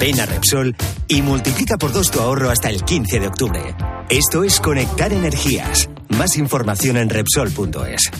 [0.00, 0.76] Ven a Repsol
[1.08, 3.60] y multiplica por dos tu ahorro hasta el 15 de octubre.
[4.08, 5.88] Esto es Conectar Energías.
[6.10, 8.10] Más información en Repsol.es.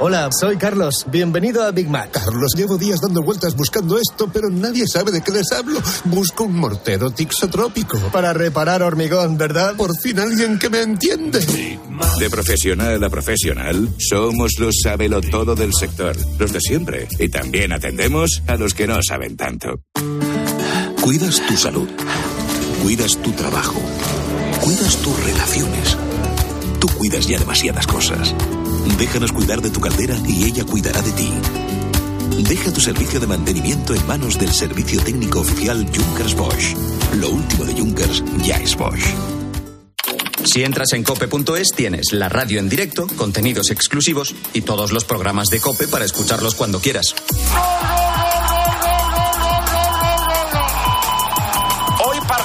[0.00, 1.06] Hola, soy Carlos.
[1.10, 2.12] Bienvenido a Big Mac.
[2.12, 5.80] Carlos, llevo días dando vueltas buscando esto, pero nadie sabe de qué les hablo.
[6.04, 7.98] Busco un mortero tixotrópico.
[8.12, 9.74] Para reparar hormigón, ¿verdad?
[9.76, 11.40] Por fin alguien que me entiende.
[12.20, 17.08] De profesional a profesional, somos los sábelo todo del sector, los de siempre.
[17.18, 19.82] Y también atendemos a los que no saben tanto.
[21.08, 21.88] Cuidas tu salud.
[22.82, 23.80] Cuidas tu trabajo.
[24.60, 25.96] Cuidas tus relaciones.
[26.80, 28.34] Tú cuidas ya demasiadas cosas.
[28.98, 31.32] Déjanos cuidar de tu caldera y ella cuidará de ti.
[32.46, 36.76] Deja tu servicio de mantenimiento en manos del servicio técnico oficial Junkers Bosch.
[37.14, 39.06] Lo último de Junkers ya es Bosch.
[40.44, 45.48] Si entras en cope.es tienes la radio en directo, contenidos exclusivos y todos los programas
[45.48, 47.14] de cope para escucharlos cuando quieras.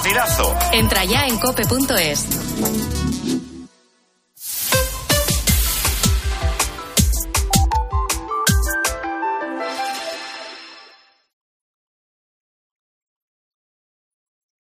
[0.04, 0.54] Partidazo.
[0.74, 2.28] Entra ya en cope.es.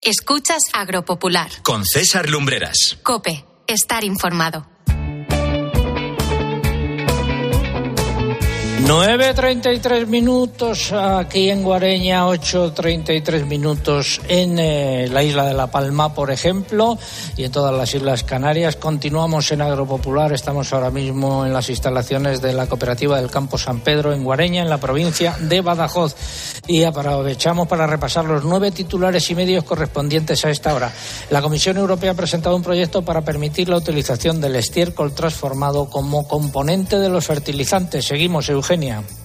[0.01, 1.49] Escuchas Agropopular.
[1.63, 2.99] Con César Lumbreras.
[3.01, 3.43] Cope.
[3.65, 4.67] Estar informado.
[8.81, 16.29] 9.33 minutos aquí en Guareña, 8.33 minutos en eh, la isla de La Palma, por
[16.29, 16.97] ejemplo,
[17.37, 18.75] y en todas las Islas Canarias.
[18.75, 23.79] Continuamos en Agropopular, estamos ahora mismo en las instalaciones de la Cooperativa del Campo San
[23.79, 26.15] Pedro en Guareña, en la provincia de Badajoz.
[26.67, 30.91] Y aprovechamos para repasar los nueve titulares y medios correspondientes a esta hora.
[31.29, 36.27] La Comisión Europea ha presentado un proyecto para permitir la utilización del estiércol transformado como
[36.27, 38.05] componente de los fertilizantes.
[38.05, 38.49] Seguimos,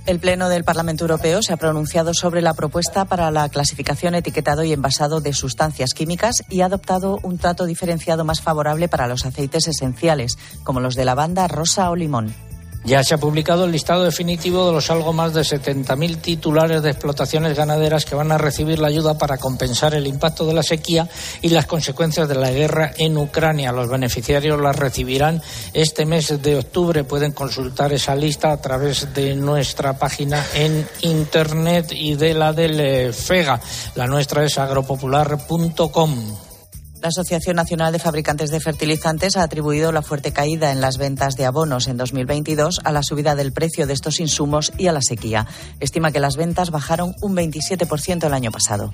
[0.05, 4.65] El Pleno del Parlamento Europeo se ha pronunciado sobre la propuesta para la clasificación, etiquetado
[4.65, 9.25] y envasado de sustancias químicas y ha adoptado un trato diferenciado más favorable para los
[9.25, 12.35] aceites esenciales, como los de lavanda, rosa o limón.
[12.83, 16.91] Ya se ha publicado el listado definitivo de los algo más de 70.000 titulares de
[16.91, 21.07] explotaciones ganaderas que van a recibir la ayuda para compensar el impacto de la sequía
[21.43, 23.71] y las consecuencias de la guerra en Ucrania.
[23.71, 25.43] Los beneficiarios las recibirán
[25.75, 27.05] este mes de octubre.
[27.05, 33.13] Pueden consultar esa lista a través de nuestra página en internet y de la del
[33.13, 33.61] FEGA.
[33.95, 36.50] La nuestra es agropopular.com.
[37.03, 41.35] La Asociación Nacional de Fabricantes de Fertilizantes ha atribuido la fuerte caída en las ventas
[41.35, 45.01] de abonos en 2022 a la subida del precio de estos insumos y a la
[45.01, 45.47] sequía.
[45.81, 48.91] Estima que las ventas bajaron un 27% el año pasado.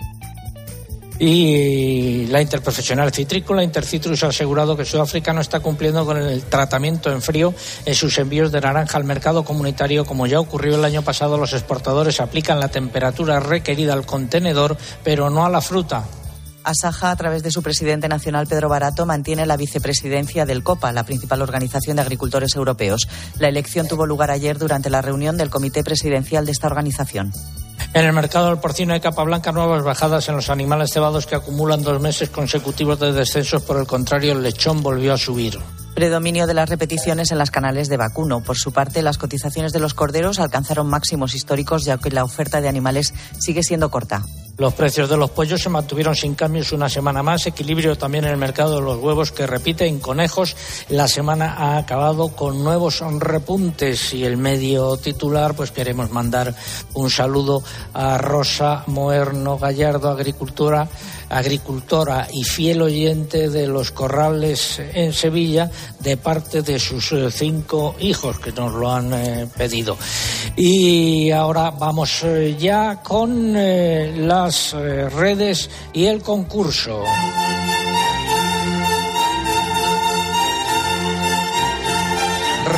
[1.18, 7.10] Y la interprofesional citrícola Intercitrus ha asegurado que Sudáfrica no está cumpliendo con el tratamiento
[7.10, 7.54] en frío
[7.86, 10.04] en sus envíos de naranja al mercado comunitario.
[10.04, 15.28] Como ya ocurrió el año pasado, los exportadores aplican la temperatura requerida al contenedor, pero
[15.28, 16.04] no a la fruta.
[16.66, 21.04] Asaja, a través de su presidente nacional, Pedro Barato, mantiene la vicepresidencia del COPA, la
[21.04, 23.08] principal organización de agricultores europeos.
[23.38, 27.32] La elección tuvo lugar ayer durante la reunión del comité presidencial de esta organización.
[27.94, 31.36] En el mercado del porcino de capa blanca, nuevas bajadas en los animales cebados que
[31.36, 33.62] acumulan dos meses consecutivos de descensos.
[33.62, 35.58] Por el contrario, el lechón volvió a subir.
[35.94, 38.42] Predominio de las repeticiones en las canales de vacuno.
[38.42, 42.60] Por su parte, las cotizaciones de los corderos alcanzaron máximos históricos, ya que la oferta
[42.60, 44.22] de animales sigue siendo corta.
[44.58, 47.46] Los precios de los pollos se mantuvieron sin cambios una semana más.
[47.46, 50.56] Equilibrio también en el mercado de los huevos que repite en conejos.
[50.88, 56.54] La semana ha acabado con nuevos repuntes y el medio titular, pues queremos mandar
[56.94, 60.88] un saludo a Rosa Moerno Gallardo, agricultora,
[61.28, 65.70] agricultora y fiel oyente de los corrales en Sevilla
[66.00, 69.96] de parte de sus eh, cinco hijos que nos lo han eh, pedido.
[70.56, 77.02] Y ahora vamos eh, ya con la eh, redes y el concurso.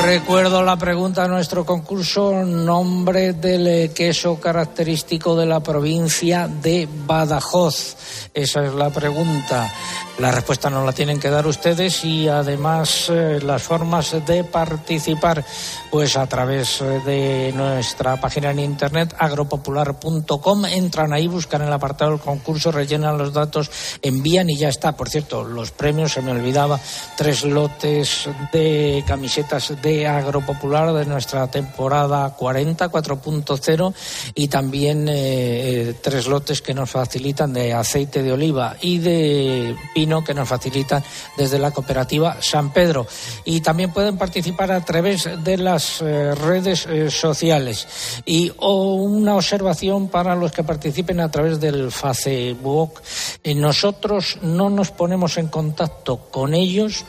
[0.03, 7.97] Recuerdo la pregunta de nuestro concurso, nombre del queso característico de la provincia de Badajoz.
[8.33, 9.71] Esa es la pregunta.
[10.19, 15.45] La respuesta nos la tienen que dar ustedes y además eh, las formas de participar,
[15.93, 22.11] pues a través eh, de nuestra página en internet agropopular.com, entran ahí, buscan el apartado
[22.11, 23.71] del concurso, rellenan los datos,
[24.03, 24.97] envían y ya está.
[24.97, 26.81] Por cierto, los premios, se me olvidaba,
[27.17, 33.95] tres lotes de camisetas de Agropopular de nuestra temporada 40, 4.0
[34.35, 39.77] y también eh, tres lotes que nos facilitan de aceite de oliva y de
[40.09, 41.03] vino que nos facilita
[41.37, 43.07] desde la cooperativa San Pedro.
[43.45, 48.23] Y también pueden participar a través de las eh, redes eh, sociales.
[48.25, 53.03] Y una observación para los que participen a través del Facebook.
[53.45, 57.05] Eh, nosotros no nos ponemos en contacto con ellos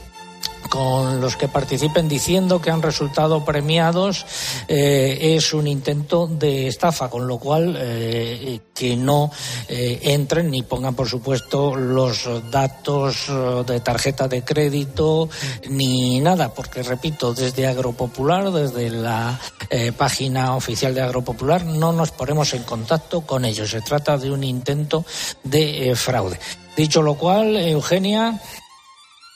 [0.70, 4.26] con los que participen diciendo que han resultado premiados
[4.68, 9.32] eh, es un intento de estafa, con lo cual eh, que no
[9.68, 13.32] eh, entren ni pongan, por supuesto, los datos
[13.66, 15.30] de tarjeta de crédito
[15.70, 19.40] ni nada, porque repito, desde Agropopular, desde la
[19.98, 23.72] página oficial de Agropopular, no nos ponemos en contacto con ellos.
[23.72, 25.06] Se trata de un intento
[25.44, 26.40] de fraude.
[26.76, 28.40] Dicho lo cual, Eugenia.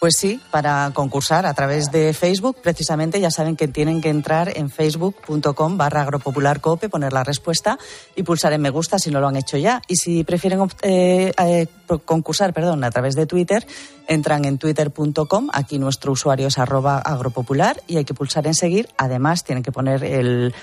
[0.04, 4.51] Pues sí, para concursar a través de Facebook, precisamente ya saben que tienen que entrar
[4.54, 7.80] en facebook.com barra agropopularcope, poner la respuesta
[8.14, 9.82] y pulsar en me gusta si no lo han hecho ya.
[9.88, 11.68] Y si prefieren eh, eh,
[12.04, 13.66] concursar perdón, a través de Twitter,
[14.10, 18.89] entran en twitter.com, aquí nuestro usuario es arroba agropopular y hay que pulsar en seguir.
[18.97, 20.54] Además, tienen que poner el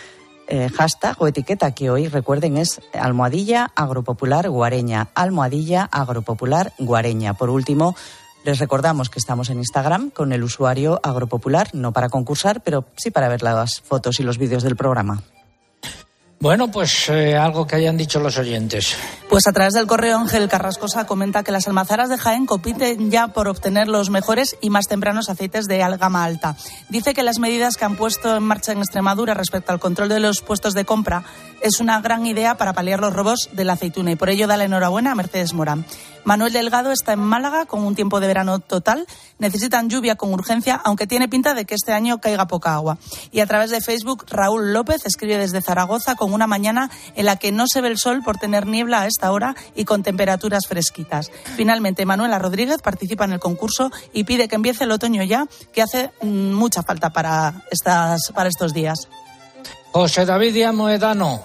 [0.53, 5.09] eh, hashtag o etiqueta que hoy, recuerden, es almohadilla agropopular guareña.
[5.15, 7.35] Almohadilla agropopular guareña.
[7.35, 7.95] Por último,
[8.45, 13.11] les recordamos que estamos en Instagram con el usuario Agropopular, no para concursar, pero sí
[13.11, 15.23] para ver las fotos y los vídeos del programa.
[16.43, 18.97] Bueno, pues eh, algo que hayan dicho los oyentes.
[19.29, 23.29] Pues a través del correo Ángel Carrascosa comenta que las almazaras de Jaén compiten ya
[23.29, 26.57] por obtener los mejores y más tempranos aceites de gama alta.
[26.89, 30.19] Dice que las medidas que han puesto en marcha en Extremadura respecto al control de
[30.19, 31.25] los puestos de compra
[31.61, 34.57] es una gran idea para paliar los robos de la aceituna y por ello da
[34.57, 35.85] la enhorabuena a Mercedes Morán.
[36.25, 39.07] Manuel Delgado está en Málaga con un tiempo de verano total.
[39.39, 42.99] Necesitan lluvia con urgencia, aunque tiene pinta de que este año caiga poca agua.
[43.33, 47.37] Y a través de Facebook, Raúl López escribe desde Zaragoza con una mañana en la
[47.37, 50.67] que no se ve el sol por tener niebla a esta hora y con temperaturas
[50.67, 51.31] fresquitas.
[51.57, 55.83] Finalmente, Manuela Rodríguez participa en el concurso y pide que empiece el otoño ya, que
[55.83, 59.09] hace mm, mucha falta para, estas, para estos días.
[59.93, 61.43] José David Díaz Moedano.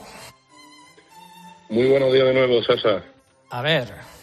[1.69, 3.03] Muy buenos días de nuevo, César.
[3.49, 4.14] A ver.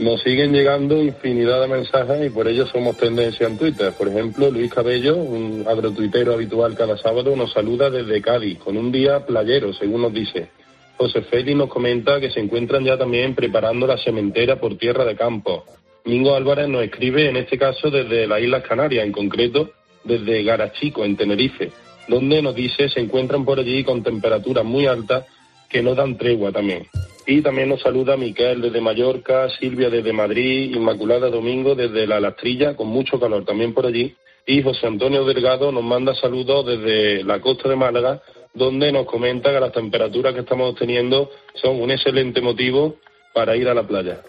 [0.00, 3.92] Nos siguen llegando infinidad de mensajes y por ello somos tendencia en Twitter.
[3.92, 8.90] Por ejemplo, Luis Cabello, un agrotuitero habitual cada sábado, nos saluda desde Cádiz, con un
[8.90, 10.48] día playero, según nos dice.
[10.96, 15.16] José Félix nos comenta que se encuentran ya también preparando la sementera por tierra de
[15.16, 15.66] campo.
[16.06, 19.70] Mingo Álvarez nos escribe, en este caso, desde las Islas Canarias, en concreto
[20.02, 21.72] desde Garachico, en Tenerife,
[22.08, 25.26] donde nos dice se encuentran por allí con temperaturas muy altas
[25.68, 26.86] que no dan tregua también.
[27.26, 32.74] Y también nos saluda Miquel desde Mallorca, Silvia desde Madrid, Inmaculada Domingo desde La Lastrilla,
[32.74, 34.16] con mucho calor también por allí.
[34.46, 38.22] Y José Antonio Delgado nos manda saludos desde la costa de Málaga,
[38.54, 42.96] donde nos comenta que las temperaturas que estamos teniendo son un excelente motivo
[43.34, 44.22] para ir a la playa.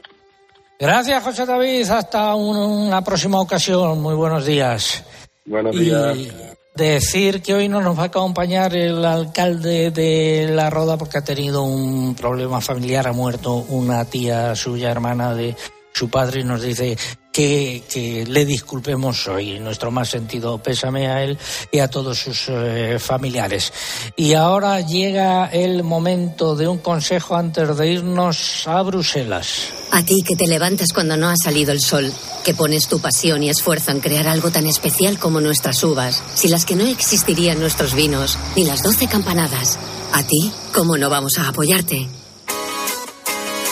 [0.80, 1.89] Gracias, José David.
[1.89, 4.02] Hasta una próxima ocasión.
[4.02, 5.06] Muy buenos días.
[5.46, 6.18] Buenos días.
[6.18, 6.30] Y
[6.76, 11.24] decir que hoy no nos va a acompañar el alcalde de La Roda porque ha
[11.24, 13.08] tenido un problema familiar.
[13.08, 15.56] Ha muerto una tía suya, hermana de
[15.94, 16.98] su padre, y nos dice
[17.32, 19.60] que, le disculpemos hoy.
[19.60, 21.38] Nuestro más sentido pésame a él
[21.72, 23.72] y a todos sus eh, familiares.
[24.16, 29.70] Y ahora llega el momento de un consejo antes de irnos a Bruselas.
[29.92, 32.12] A ti que te levantas cuando no ha salido el sol,
[32.44, 36.48] que pones tu pasión y esfuerzo en crear algo tan especial como nuestras uvas, si
[36.48, 39.78] las que no existirían nuestros vinos, ni las doce campanadas.
[40.14, 42.21] A ti, ¿cómo no vamos a apoyarte?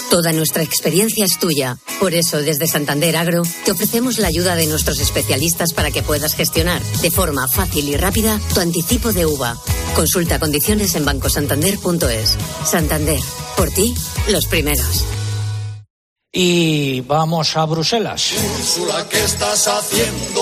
[0.10, 1.78] Toda nuestra experiencia es tuya.
[2.00, 6.34] Por eso, desde Santander Agro, te ofrecemos la ayuda de nuestros especialistas para que puedas
[6.34, 9.56] gestionar de forma fácil y rápida tu anticipo de uva.
[9.96, 12.38] Consulta condiciones en bancosantander.es.
[12.66, 13.20] Santander,
[13.56, 13.94] por ti,
[14.30, 15.06] los primeros.
[16.32, 18.34] Y vamos a Bruselas.
[19.10, 20.42] ¿qué estás haciendo?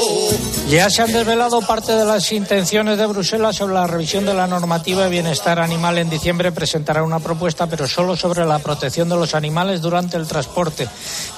[0.68, 4.48] Ya se han desvelado parte de las intenciones de Bruselas sobre la revisión de la
[4.48, 5.98] normativa de bienestar animal.
[5.98, 10.28] En diciembre presentará una propuesta, pero solo sobre la protección de los animales durante el
[10.28, 10.90] transporte.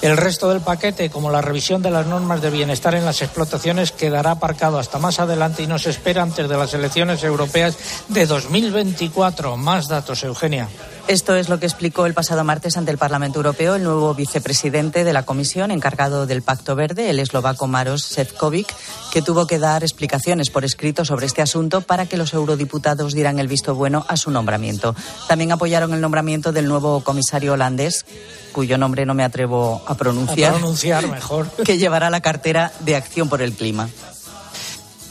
[0.02, 3.92] El resto del paquete, como la revisión de las normas de bienestar en las explotaciones,
[3.92, 7.78] quedará aparcado hasta más adelante y no se espera antes de las elecciones europeas
[8.08, 9.58] de 2024.
[9.58, 10.68] Más datos, Eugenia.
[11.10, 15.04] Esto es lo que explicó el pasado martes ante el Parlamento Europeo el nuevo vicepresidente
[15.04, 18.72] de la Comisión encargado del Pacto Verde, el eslovaco Maros Sefcovic,
[19.12, 23.40] que tuvo que dar explicaciones por escrito sobre este asunto para que los eurodiputados dieran
[23.40, 24.96] el visto bueno a su nombramiento.
[25.28, 28.06] También apoyaron el nombramiento del nuevo comisario holandés,
[28.52, 30.52] cuyo nombre no me atrevo a pronunciar.
[30.54, 31.50] A pronunciar mejor.
[31.66, 33.90] Que llevará la cartera de Acción por el Clima.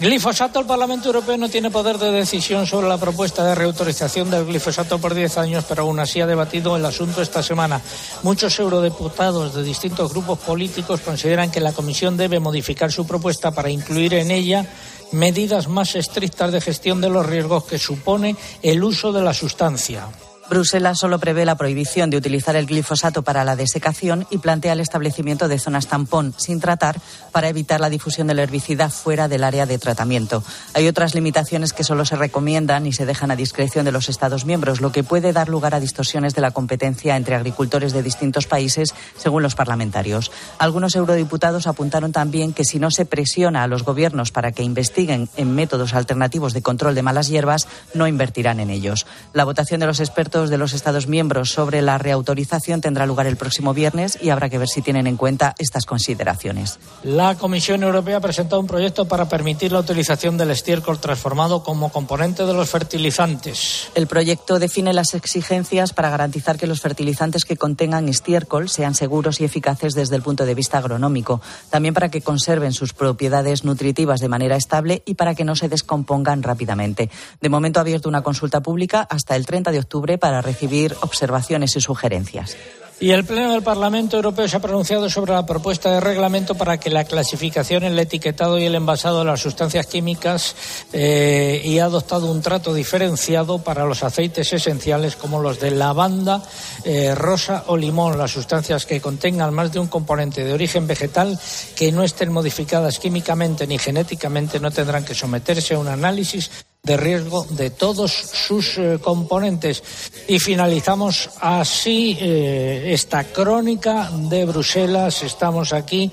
[0.01, 4.47] Glifosato, el Parlamento Europeo no tiene poder de decisión sobre la propuesta de reautorización del
[4.47, 7.81] glifosato por 10 años, pero aún así ha debatido el asunto esta semana.
[8.23, 13.71] Muchos eurodiputados de distintos grupos políticos consideran que la Comisión debe modificar su propuesta para
[13.71, 14.67] incluir en ella
[15.11, 20.07] medidas más estrictas de gestión de los riesgos que supone el uso de la sustancia.
[20.49, 24.81] Bruselas solo prevé la prohibición de utilizar el glifosato para la desecación y plantea el
[24.81, 26.99] establecimiento de zonas tampón sin tratar
[27.33, 30.43] para evitar la difusión del herbicida fuera del área de tratamiento.
[30.73, 34.47] Hay otras limitaciones que solo se recomiendan y se dejan a discreción de los Estados
[34.47, 38.47] miembros, lo que puede dar lugar a distorsiones de la competencia entre agricultores de distintos
[38.47, 40.33] países, según los parlamentarios.
[40.59, 45.29] Algunos eurodiputados apuntaron también que si no se presiona a los gobiernos para que investiguen
[45.37, 49.07] en métodos alternativos de control de malas hierbas, no invertirán en ellos.
[49.35, 53.37] La votación de los expertos de los Estados miembros sobre la reautorización tendrá lugar el
[53.37, 56.79] próximo viernes y habrá que ver si tienen en cuenta estas consideraciones.
[57.03, 61.91] La Comisión Europea ha presentado un proyecto para permitir la utilización del estiércol transformado como
[61.91, 63.89] componente de los fertilizantes.
[63.97, 69.41] El proyecto define las exigencias para garantizar que los fertilizantes que contengan estiércol sean seguros
[69.41, 74.21] y eficaces desde el punto de vista agronómico, también para que conserven sus propiedades nutritivas
[74.21, 77.11] de manera estable y para que no se descompongan rápidamente.
[77.41, 80.95] De momento ha abierto una consulta pública hasta el 30 de octubre para para recibir
[81.01, 82.55] observaciones y sugerencias.
[83.01, 86.79] Y el Pleno del Parlamento Europeo se ha pronunciado sobre la propuesta de reglamento para
[86.79, 90.55] que la clasificación, el etiquetado y el envasado de las sustancias químicas
[90.93, 96.43] eh, y ha adoptado un trato diferenciado para los aceites esenciales como los de lavanda,
[96.85, 101.41] eh, rosa o limón, las sustancias que contengan más de un componente de origen vegetal
[101.75, 106.51] que no estén modificadas químicamente ni genéticamente no tendrán que someterse a un análisis
[106.83, 109.83] de riesgo de todos sus eh, componentes.
[110.27, 115.23] Y finalizamos así eh, esta crónica de Bruselas.
[115.23, 116.11] Estamos aquí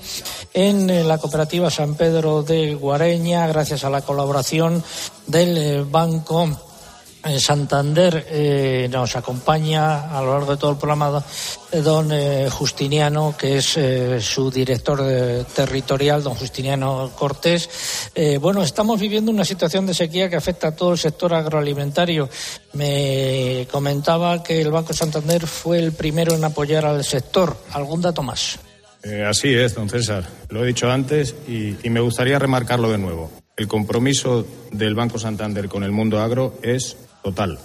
[0.52, 4.82] en eh, la cooperativa San Pedro de Guareña, gracias a la colaboración
[5.26, 6.65] del Banco
[7.38, 11.24] Santander eh, nos acompaña a lo largo de todo el programa
[11.72, 15.02] don eh, Justiniano, que es eh, su director
[15.54, 18.10] territorial, don Justiniano Cortés.
[18.40, 22.28] bueno, estamos viviendo una situación de sequía que afecta a todo el sector agroalimentario.
[22.74, 27.56] Me comentaba que el Banco Santander fue el primero en apoyar al sector.
[27.72, 28.58] ¿Algún dato más?
[29.28, 30.24] así es, don César.
[30.48, 33.30] Lo he dicho antes y me gustaría remarcarlo de nuevo.
[33.56, 36.96] El compromiso del Banco Santander con el mundo agro es
[37.26, 37.58] total.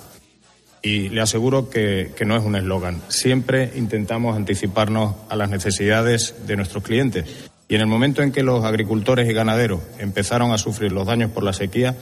[0.82, 3.00] Y le aseguro que, no es un eslogan.
[3.10, 7.26] Siempre intentamos anticiparnos a las necesidades de nuestros clientes.
[7.70, 11.30] Y en el momento en que los agricultores y ganaderos empezaron a sufrir los daños
[11.30, 11.96] por la sequía,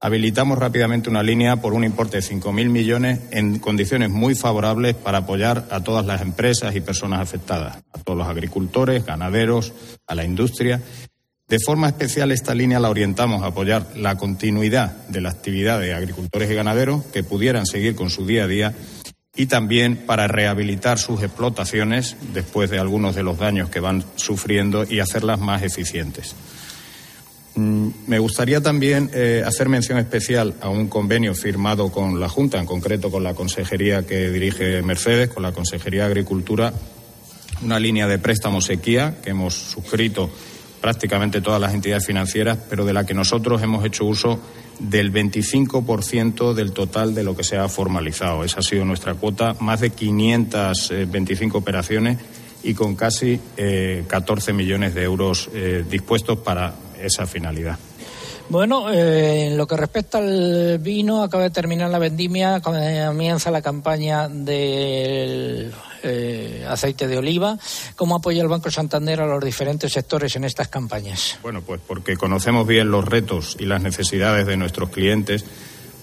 [0.00, 5.18] habilitamos rápidamente una línea por un importe de 5.000 millones en condiciones muy favorables para
[5.18, 9.74] apoyar a todas las empresas y personas afectadas, a todos los agricultores, ganaderos,
[10.06, 10.80] a la industria
[11.48, 15.92] de forma especial, esta línea la orientamos a apoyar la continuidad de la actividad de
[15.92, 18.74] agricultores y ganaderos que pudieran seguir con su día a día
[19.34, 24.84] y también para rehabilitar sus explotaciones después de algunos de los daños que van sufriendo
[24.88, 26.34] y hacerlas más eficientes.
[27.54, 32.58] Mm, me gustaría también eh, hacer mención especial a un convenio firmado con la Junta,
[32.58, 36.72] en concreto con la consejería que dirige Mercedes, con la Consejería de Agricultura,
[37.62, 40.30] una línea de préstamo sequía que hemos suscrito
[40.82, 44.40] prácticamente todas las entidades financieras, pero de la que nosotros hemos hecho uso
[44.80, 48.44] del 25% del total de lo que se ha formalizado.
[48.44, 52.18] Esa ha sido nuestra cuota, más de 525 operaciones
[52.64, 53.40] y con casi
[54.06, 57.78] 14 eh, millones de euros eh, dispuestos para esa finalidad.
[58.48, 63.62] Bueno, eh, en lo que respecta al vino, acaba de terminar la vendimia, comienza la
[63.62, 65.72] campaña del
[66.02, 67.58] eh, aceite de oliva.
[67.96, 71.38] ¿Cómo apoya el Banco Santander a los diferentes sectores en estas campañas?
[71.42, 75.44] Bueno, pues porque conocemos bien los retos y las necesidades de nuestros clientes.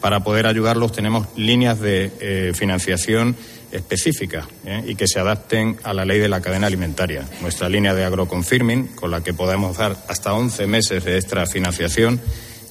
[0.01, 3.35] Para poder ayudarlos tenemos líneas de eh, financiación
[3.71, 4.45] específicas
[4.87, 7.23] y que se adapten a la ley de la cadena alimentaria.
[7.41, 12.19] Nuestra línea de agroconfirming, con la que podemos dar hasta 11 meses de extra financiación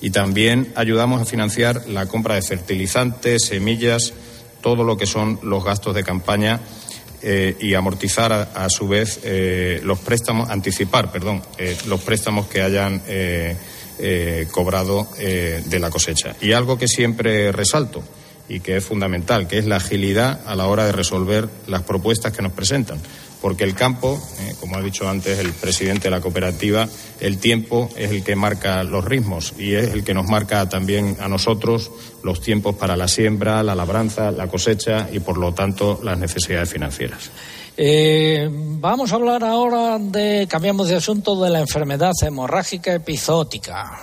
[0.01, 4.13] y también ayudamos a financiar la compra de fertilizantes, semillas,
[4.61, 6.61] todo lo que son los gastos de campaña
[7.23, 12.63] eh, y amortizar a, su vez eh, los préstamos, anticipar, perdón, eh, los préstamos que
[12.63, 13.03] hayan
[14.53, 16.37] cobrado de la cosecha.
[16.41, 18.05] Y algo que siempre resalto
[18.49, 22.33] y que es fundamental, que es la agilidad a la hora de resolver las propuestas
[22.33, 23.01] que nos presentan
[23.41, 26.89] porque el campo, eh, como ha dicho antes el presidente de la cooperativa,
[27.21, 31.17] el tiempo es el que marca los ritmos y es el que nos marca también
[31.21, 31.91] a nosotros
[32.23, 36.71] los tiempos para la siembra, la labranza, la cosecha y, por lo tanto, las necesidades
[36.71, 37.31] financieras.
[37.77, 44.01] Eh, vamos a hablar ahora de, cambiamos de asunto, de la enfermedad hemorrágica epizótica.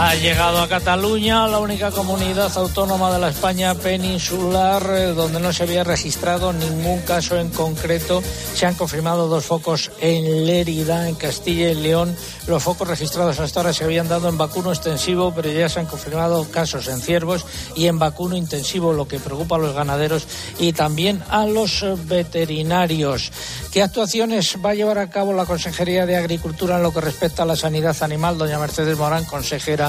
[0.00, 5.52] Ha llegado a Cataluña, la única comunidad autónoma de la España peninsular eh, donde no
[5.52, 8.22] se había registrado ningún caso en concreto.
[8.54, 12.14] Se han confirmado dos focos en Lérida, en Castilla y León.
[12.46, 15.86] Los focos registrados hasta ahora se habían dado en vacuno extensivo, pero ya se han
[15.86, 17.44] confirmado casos en ciervos
[17.74, 20.28] y en vacuno intensivo, lo que preocupa a los ganaderos
[20.60, 23.32] y también a los veterinarios.
[23.72, 27.42] ¿Qué actuaciones va a llevar a cabo la Consejería de Agricultura en lo que respecta
[27.42, 28.38] a la sanidad animal?
[28.38, 29.87] Doña Mercedes Morán, consejera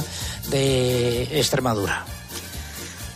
[0.50, 2.06] de Extremadura.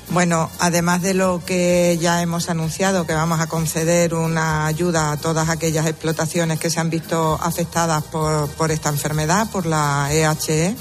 [0.10, 5.18] Bueno, además de lo que ya hemos anunciado, que vamos a conceder una ayuda a
[5.18, 10.76] todas aquellas explotaciones que se han visto afectadas por, por esta enfermedad, por la EHE,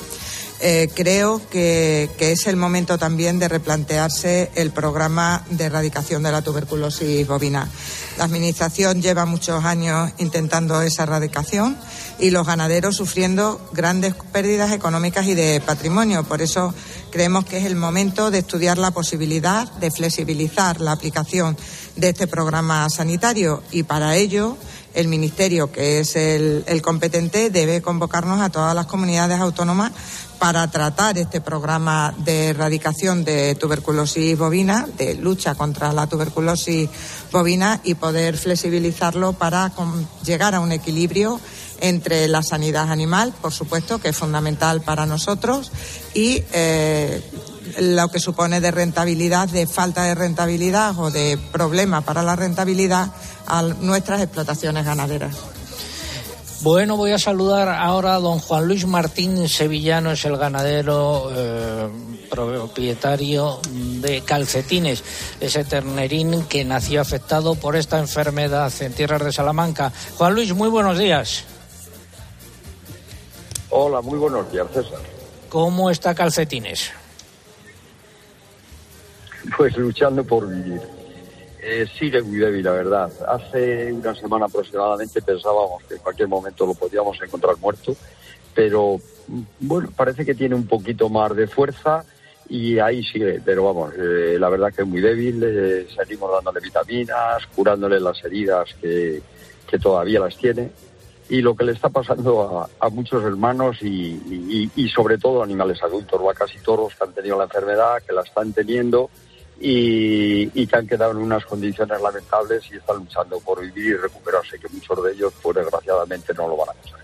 [0.64, 6.42] eh, creo que, es el momento también de replantearse el programa de erradicación de la
[6.42, 7.68] tuberculosis bovina.
[8.16, 11.76] La Administración lleva muchos años intentando esa erradicación
[12.18, 16.24] y los ganaderos sufriendo grandes pérdidas económicas y de patrimonio.
[16.24, 16.74] Por eso
[17.10, 21.56] creemos que es el momento de estudiar la posibilidad de flexibilizar la aplicación
[21.96, 24.56] de este programa sanitario y para ello
[24.94, 29.92] el Ministerio, que es el, competente, debe convocarnos a todas las comunidades autónomas
[30.38, 36.90] para tratar este programa de erradicación de tuberculosis bovina, de lucha contra la tuberculosis
[37.30, 39.72] bovina y poder flexibilizarlo para
[40.24, 41.40] llegar a un equilibrio
[41.82, 45.70] entre la sanidad animal, por supuesto, que es fundamental para nosotros,
[46.14, 47.20] y eh,
[47.80, 53.08] lo que supone de rentabilidad, de falta de rentabilidad o de problema para la rentabilidad
[53.46, 55.36] a nuestras explotaciones ganaderas.
[56.60, 61.88] Bueno, voy a saludar ahora a don Juan Luis Martín Sevillano, es el ganadero eh,
[62.30, 65.02] propietario de calcetines,
[65.40, 69.92] ese ternerín que nació afectado por esta enfermedad en tierras de Salamanca.
[70.16, 71.42] Juan Luis, muy buenos días.
[73.74, 75.00] Hola, muy buenos días, César.
[75.48, 76.92] ¿Cómo está calcetines?
[79.56, 80.80] Pues luchando por vivir
[81.62, 83.10] eh, sigue muy débil, la verdad.
[83.26, 87.96] Hace una semana aproximadamente pensábamos que en cualquier momento lo podíamos encontrar muerto,
[88.52, 92.04] pero mm, bueno, parece que tiene un poquito más de fuerza
[92.48, 96.60] y ahí sigue, pero vamos, eh, la verdad que es muy débil, eh, seguimos dándole
[96.60, 99.22] vitaminas, curándole las heridas que,
[99.66, 100.68] que, todavía las tiene
[101.32, 106.22] y lo que le está pasando a, muchos hermanos y, y, sobre todo animales adultos,
[106.22, 109.08] vacas y toros que han tenido la enfermedad, que la están teniendo
[109.58, 114.58] y, que han quedado en unas condiciones lamentables y están luchando por vivir y recuperarse,
[114.58, 117.02] que muchos de ellos, pues desgraciadamente, no lo van a conseguir.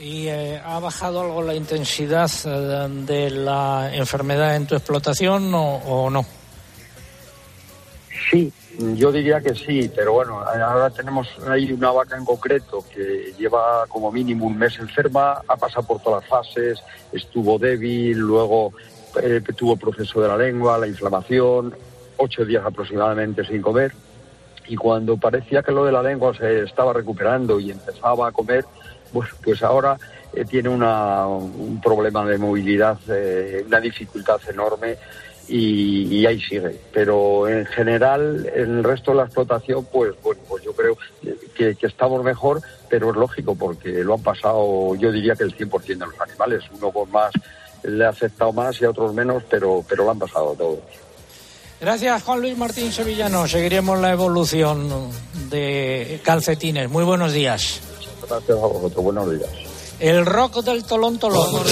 [0.00, 6.08] ¿Y eh, ha bajado algo la intensidad eh, de la enfermedad en tu explotación o,
[6.10, 6.24] no?
[8.30, 8.52] Sí,
[8.96, 13.86] yo diría que sí, pero bueno, ahora tenemos ahí una vaca en concreto que lleva
[13.88, 18.72] como mínimo un mes enferma, ha pasado por todas las fases, estuvo débil, luego
[19.22, 21.74] eh, tuvo proceso de la lengua, la inflamación,
[22.16, 23.92] ocho días aproximadamente sin comer,
[24.66, 28.64] y cuando parecía que lo de la lengua se estaba recuperando y empezaba a comer,
[29.12, 29.98] pues, pues ahora
[30.32, 34.96] eh, tiene una, un problema de movilidad, eh, una dificultad enorme
[35.50, 36.78] y, ahí sigue.
[36.92, 40.96] Pero en general, en el resto de la explotación, pues bueno, pues yo creo
[41.54, 45.86] que, estamos mejor, pero es lógico porque lo han pasado, yo diría que el 100%
[45.86, 47.32] de los animales, uno con más
[47.82, 50.78] le ha aceptado más y a otros menos, pero, pero lo han pasado todos.
[51.80, 53.48] Gracias, Juan Luis Martín Sevillano.
[53.48, 55.10] Seguiremos la evolución
[55.48, 56.90] de calcetines.
[56.90, 57.80] Muy buenos días.
[58.28, 59.02] Gracias a vosotros.
[59.02, 59.69] Buenos días.
[60.00, 61.62] El rock del Tolón Tolón.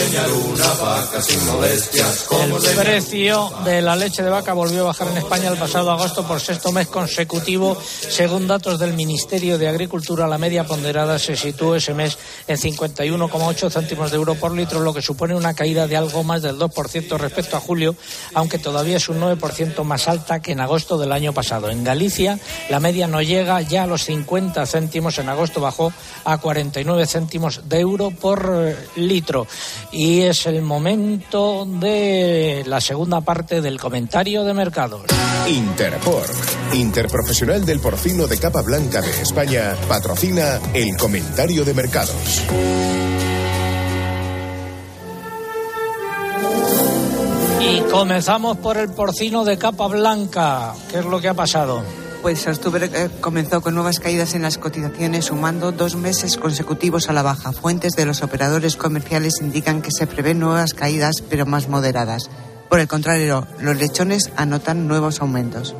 [2.66, 6.28] El precio de la leche de vaca volvió a bajar en España el pasado agosto
[6.28, 7.74] por sexto mes consecutivo.
[7.80, 13.70] Según datos del Ministerio de Agricultura, la media ponderada se situó ese mes en 51,8
[13.70, 17.16] céntimos de euro por litro, lo que supone una caída de algo más del 2%
[17.16, 17.96] respecto a julio,
[18.34, 21.70] aunque todavía es un 9% más alta que en agosto del año pasado.
[21.70, 25.16] En Galicia, la media no llega ya a los 50 céntimos.
[25.16, 29.46] En agosto bajó a 49 céntimos de euro por eh, litro.
[29.92, 35.02] Y es el momento de la segunda parte del comentario de mercados.
[35.48, 42.42] Interpork, interprofesional del porcino de capa blanca de España, patrocina el comentario de mercados.
[47.60, 50.74] Y comenzamos por el porcino de capa blanca.
[50.90, 51.82] ¿Qué es lo que ha pasado?
[52.22, 57.12] Pues octubre eh, comenzó con nuevas caídas en las cotizaciones, sumando dos meses consecutivos a
[57.12, 57.52] la baja.
[57.52, 62.28] Fuentes de los operadores comerciales indican que se prevén nuevas caídas, pero más moderadas.
[62.68, 65.74] Por el contrario, los lechones anotan nuevos aumentos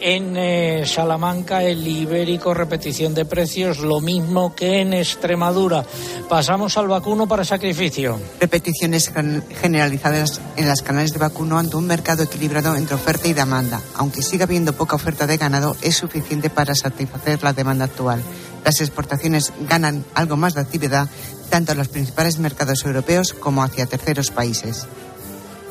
[0.00, 5.84] en eh, Salamanca el ibérico repetición de precios, lo mismo que en Extremadura.
[6.28, 8.18] Pasamos al vacuno para sacrificio.
[8.40, 9.12] Repeticiones
[9.60, 13.80] generalizadas en las canales de vacuno ante un mercado equilibrado entre oferta y demanda.
[13.94, 18.20] Aunque siga habiendo poca oferta de ganado, es suficiente para satisfacer la demanda actual.
[18.64, 21.08] Las exportaciones ganan algo más de actividad
[21.48, 24.86] tanto en los principales mercados europeos como hacia terceros países.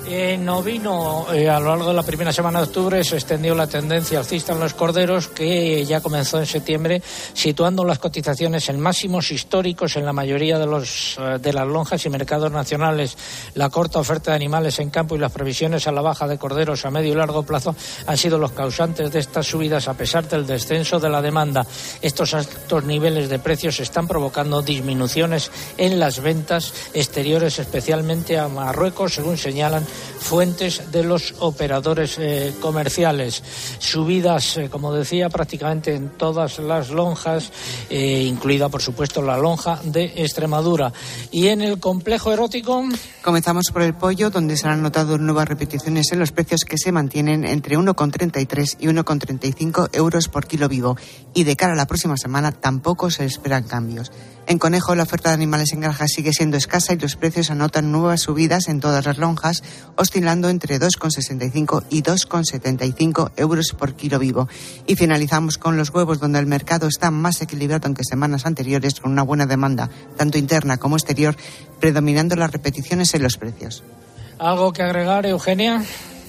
[0.07, 3.67] En ovino, eh, a lo largo de la primera semana de octubre se extendió la
[3.67, 7.01] tendencia alcista en los corderos que ya comenzó en septiembre,
[7.33, 12.03] situando las cotizaciones en máximos históricos en la mayoría de, los, eh, de las lonjas
[12.05, 13.15] y mercados nacionales.
[13.53, 16.83] La corta oferta de animales en campo y las previsiones a la baja de corderos
[16.83, 17.75] a medio y largo plazo
[18.07, 21.65] han sido los causantes de estas subidas a pesar del descenso de la demanda.
[22.01, 29.13] Estos altos niveles de precios están provocando disminuciones en las ventas exteriores, especialmente a Marruecos,
[29.13, 29.85] según señalan
[30.19, 33.43] fuentes de los operadores eh, comerciales.
[33.79, 37.51] Subidas, eh, como decía, prácticamente en todas las lonjas,
[37.89, 40.93] eh, incluida, por supuesto, la lonja de Extremadura.
[41.31, 42.83] Y en el complejo erótico.
[43.23, 46.91] Comenzamos por el pollo, donde se han notado nuevas repeticiones en los precios que se
[46.91, 50.97] mantienen entre 1,33 y 1,35 euros por kilo vivo.
[51.33, 54.11] Y de cara a la próxima semana tampoco se esperan cambios.
[54.47, 57.91] En Conejo la oferta de animales en granja sigue siendo escasa y los precios anotan
[57.91, 59.63] nuevas subidas en todas las lonjas,
[59.95, 64.47] oscilando entre 2,65 y 2,75 euros por kilo vivo.
[64.87, 69.11] Y finalizamos con los huevos, donde el mercado está más equilibrado que semanas anteriores, con
[69.11, 71.35] una buena demanda, tanto interna como exterior,
[71.79, 73.83] predominando las repeticiones en los precios.
[74.39, 75.83] ¿Algo que agregar, Eugenia?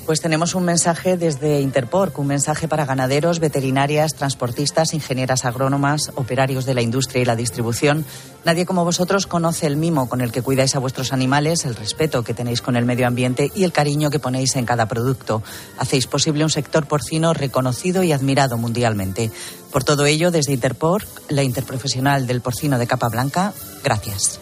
[0.07, 6.66] Pues tenemos un mensaje desde Interporc, un mensaje para ganaderos, veterinarias, transportistas, ingenieras agrónomas, operarios
[6.66, 8.05] de la industria y la distribución.
[8.44, 12.24] Nadie como vosotros conoce el mimo con el que cuidáis a vuestros animales, el respeto
[12.24, 15.42] que tenéis con el medio ambiente y el cariño que ponéis en cada producto.
[15.78, 19.30] Hacéis posible un sector porcino reconocido y admirado mundialmente.
[19.70, 24.41] Por todo ello, desde Interporc, la interprofesional del porcino de capa blanca, gracias.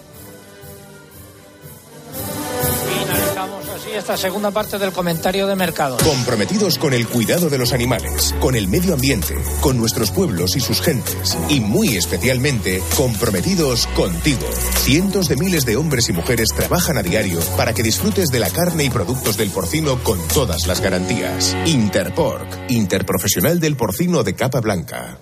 [4.01, 5.99] Esta segunda parte del comentario de mercado.
[5.99, 10.61] Comprometidos con el cuidado de los animales, con el medio ambiente, con nuestros pueblos y
[10.61, 11.37] sus gentes.
[11.49, 14.47] Y muy especialmente comprometidos contigo.
[14.85, 18.49] Cientos de miles de hombres y mujeres trabajan a diario para que disfrutes de la
[18.49, 21.55] carne y productos del porcino con todas las garantías.
[21.67, 25.19] Interporc, interprofesional del porcino de capa blanca.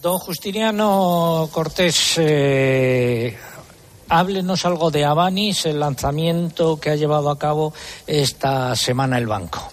[0.00, 3.36] Don Justiniano Cortés, eh,
[4.10, 7.74] Háblenos algo de Avanis, el lanzamiento que ha llevado a cabo
[8.06, 9.70] esta semana el banco.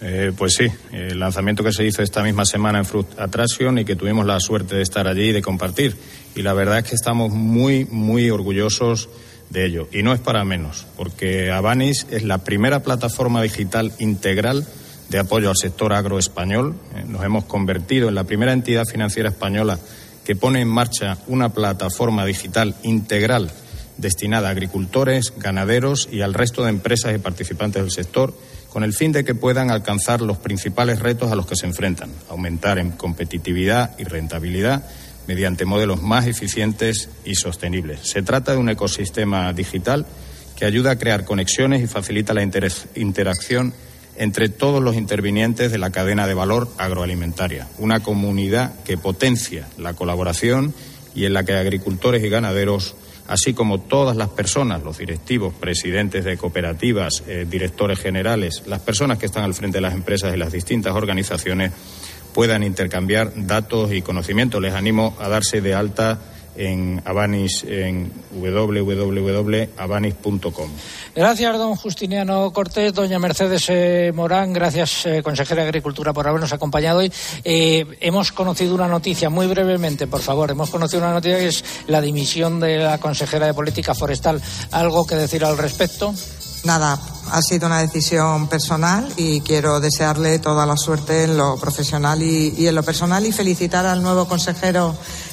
[0.00, 3.84] Eh, pues sí, el lanzamiento que se hizo esta misma semana en Fruit Attraction y
[3.84, 5.94] que tuvimos la suerte de estar allí y de compartir.
[6.34, 9.10] Y la verdad es que estamos muy, muy orgullosos
[9.50, 9.88] de ello.
[9.92, 14.66] Y no es para menos, porque Avanis es la primera plataforma digital integral
[15.10, 16.74] de apoyo al sector agroespañol.
[16.94, 19.78] Eh, nos hemos convertido en la primera entidad financiera española
[20.24, 23.52] que pone en marcha una plataforma digital integral
[23.98, 28.34] destinada a agricultores, ganaderos y al resto de empresas y participantes del sector,
[28.68, 32.10] con el fin de que puedan alcanzar los principales retos a los que se enfrentan,
[32.28, 34.84] aumentar en competitividad y rentabilidad
[35.26, 38.00] mediante modelos más eficientes y sostenibles.
[38.02, 40.06] Se trata de un ecosistema digital
[40.56, 43.74] que ayuda a crear conexiones y facilita la interacción
[44.18, 49.94] entre todos los intervinientes de la cadena de valor agroalimentaria, una comunidad que potencia la
[49.94, 50.74] colaboración
[51.14, 52.94] y en la que agricultores y ganaderos,
[53.28, 59.18] así como todas las personas, los directivos, presidentes de cooperativas, eh, directores generales, las personas
[59.18, 61.72] que están al frente de las empresas y las distintas organizaciones,
[62.32, 64.60] puedan intercambiar datos y conocimientos.
[64.60, 66.20] Les animo a darse de alta
[66.56, 70.70] en Avanis, en www.avanis.com.
[71.14, 76.52] Gracias, don Justiniano Cortés, doña Mercedes eh, Morán, gracias, eh, consejera de Agricultura, por habernos
[76.52, 77.10] acompañado hoy.
[77.44, 81.64] Eh, hemos conocido una noticia, muy brevemente, por favor, hemos conocido una noticia que es
[81.86, 84.40] la dimisión de la consejera de Política Forestal.
[84.72, 86.14] ¿Algo que decir al respecto?
[86.66, 86.98] Nada,
[87.30, 92.66] ha sido una decisión personal y quiero desearle toda la suerte en lo profesional y,
[92.66, 94.92] en lo personal y felicitar al nuevo consejero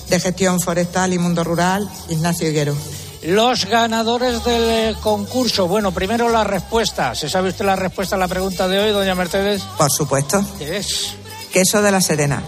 [0.10, 2.76] de Gestión Forestal y Mundo Rural, Ignacio Higuero.
[3.24, 5.68] Los ganadores del concurso.
[5.68, 7.16] Bueno, primero la respuesta.
[7.16, 9.64] ¿Se sabe usted la respuesta a la pregunta de hoy, doña Mercedes?
[9.76, 10.46] Por supuesto.
[10.60, 11.16] ¿Qué es?
[11.52, 12.44] Queso de la Serena.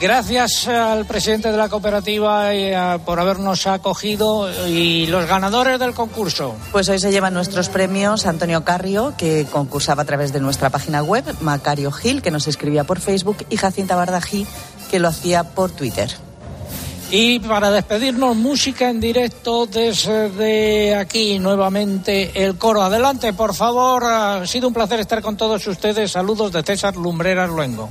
[0.00, 6.54] Gracias al presidente de la cooperativa eh, por habernos acogido y los ganadores del concurso.
[6.70, 11.02] Pues hoy se llevan nuestros premios Antonio Carrio, que concursaba a través de nuestra página
[11.02, 14.46] web, Macario Gil, que nos escribía por Facebook, y Jacinta Bardají,
[14.88, 16.14] que lo hacía por Twitter.
[17.10, 22.82] Y para despedirnos, música en directo desde aquí, nuevamente el coro.
[22.82, 24.04] Adelante, por favor.
[24.04, 26.12] Ha sido un placer estar con todos ustedes.
[26.12, 27.90] Saludos de César Lumbreras Luengo.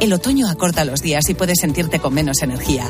[0.00, 2.88] El otoño acorta los días y puedes sentirte con menos energía.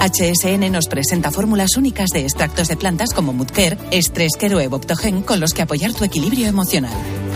[0.00, 5.38] HSN nos presenta fórmulas únicas de extractos de plantas como Mudker, Estresquer o Evoptogen con
[5.38, 6.94] los que apoyar tu equilibrio emocional.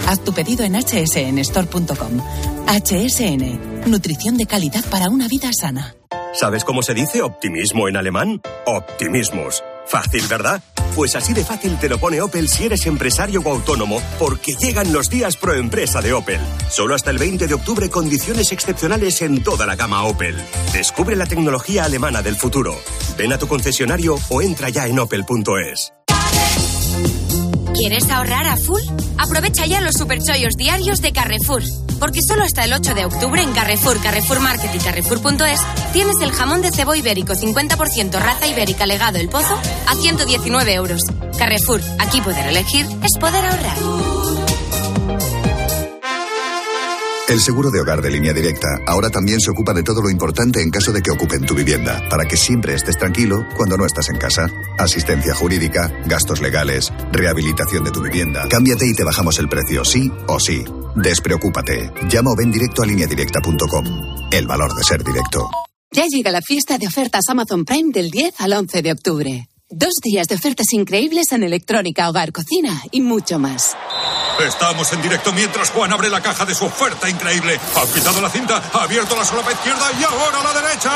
[0.08, 2.20] Haz tu pedido en hsnstore.com.
[2.66, 5.94] HSN, nutrición de calidad para una vida sana.
[6.32, 8.40] ¿Sabes cómo se dice optimismo en alemán?
[8.66, 9.62] Optimismus.
[9.86, 10.62] Fácil, ¿verdad?
[10.94, 14.92] Pues así de fácil te lo pone Opel si eres empresario o autónomo, porque llegan
[14.92, 16.40] los días pro empresa de Opel.
[16.68, 20.36] Solo hasta el 20 de octubre condiciones excepcionales en toda la gama Opel.
[20.72, 22.76] Descubre la tecnología alemana del futuro.
[23.16, 25.92] Ven a tu concesionario o entra ya en opel.es.
[27.74, 28.82] ¿Quieres ahorrar a full?
[29.16, 31.62] Aprovecha ya los superchollos diarios de Carrefour.
[32.00, 35.60] Porque solo hasta el 8 de octubre en Carrefour, Carrefour Market y Carrefour.es
[35.92, 41.02] tienes el jamón de cebo ibérico 50% raza ibérica legado El Pozo a 119 euros.
[41.38, 44.19] Carrefour, aquí poder elegir es poder ahorrar.
[47.30, 50.60] El seguro de hogar de línea directa ahora también se ocupa de todo lo importante
[50.60, 54.08] en caso de que ocupen tu vivienda, para que siempre estés tranquilo cuando no estás
[54.08, 54.48] en casa.
[54.76, 58.48] Asistencia jurídica, gastos legales, rehabilitación de tu vivienda.
[58.48, 60.64] Cámbiate y te bajamos el precio, sí o sí.
[60.96, 61.92] Despreocúpate.
[62.08, 63.84] Llama o ven directo a lineadirecta.com.
[64.32, 65.48] El valor de ser directo.
[65.92, 69.48] Ya llega la fiesta de ofertas Amazon Prime del 10 al 11 de octubre.
[69.68, 73.76] Dos días de ofertas increíbles en electrónica, hogar, cocina y mucho más.
[74.46, 77.60] Estamos en directo mientras Juan abre la caja de su oferta increíble.
[77.76, 80.90] Ha quitado la cinta, ha abierto la solapa izquierda y ahora la derecha.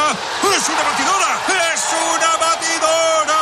[0.56, 1.40] ¡Es una batidora!
[1.74, 1.82] ¡Es
[2.14, 3.40] una batidora!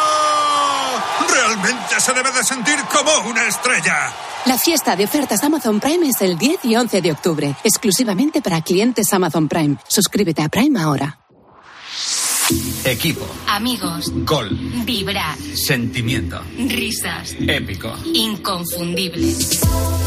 [1.32, 4.12] Realmente se debe de sentir como una estrella.
[4.44, 8.60] La fiesta de ofertas Amazon Prime es el 10 y 11 de octubre, exclusivamente para
[8.62, 9.76] clientes Amazon Prime.
[9.86, 11.21] Suscríbete a Prime ahora.
[12.84, 13.26] Equipo.
[13.48, 14.12] Amigos.
[14.24, 14.50] Gol.
[14.84, 15.36] Vibrar.
[15.54, 16.40] Sentimiento.
[16.56, 17.34] Risas.
[17.40, 17.94] Épico.
[18.12, 19.34] Inconfundible.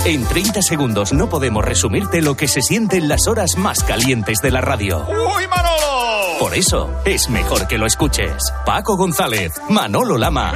[0.05, 4.39] En 30 segundos no podemos resumirte lo que se siente en las horas más calientes
[4.41, 5.05] de la radio.
[5.07, 6.39] ¡Uy, Manolo!
[6.39, 8.35] Por eso es mejor que lo escuches.
[8.65, 10.53] Paco González, Manolo Lama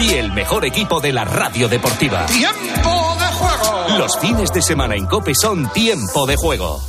[0.00, 2.26] y el mejor equipo de la radio deportiva.
[2.26, 3.98] ¡Tiempo de juego!
[3.98, 6.80] Los fines de semana en Cope son tiempo de juego.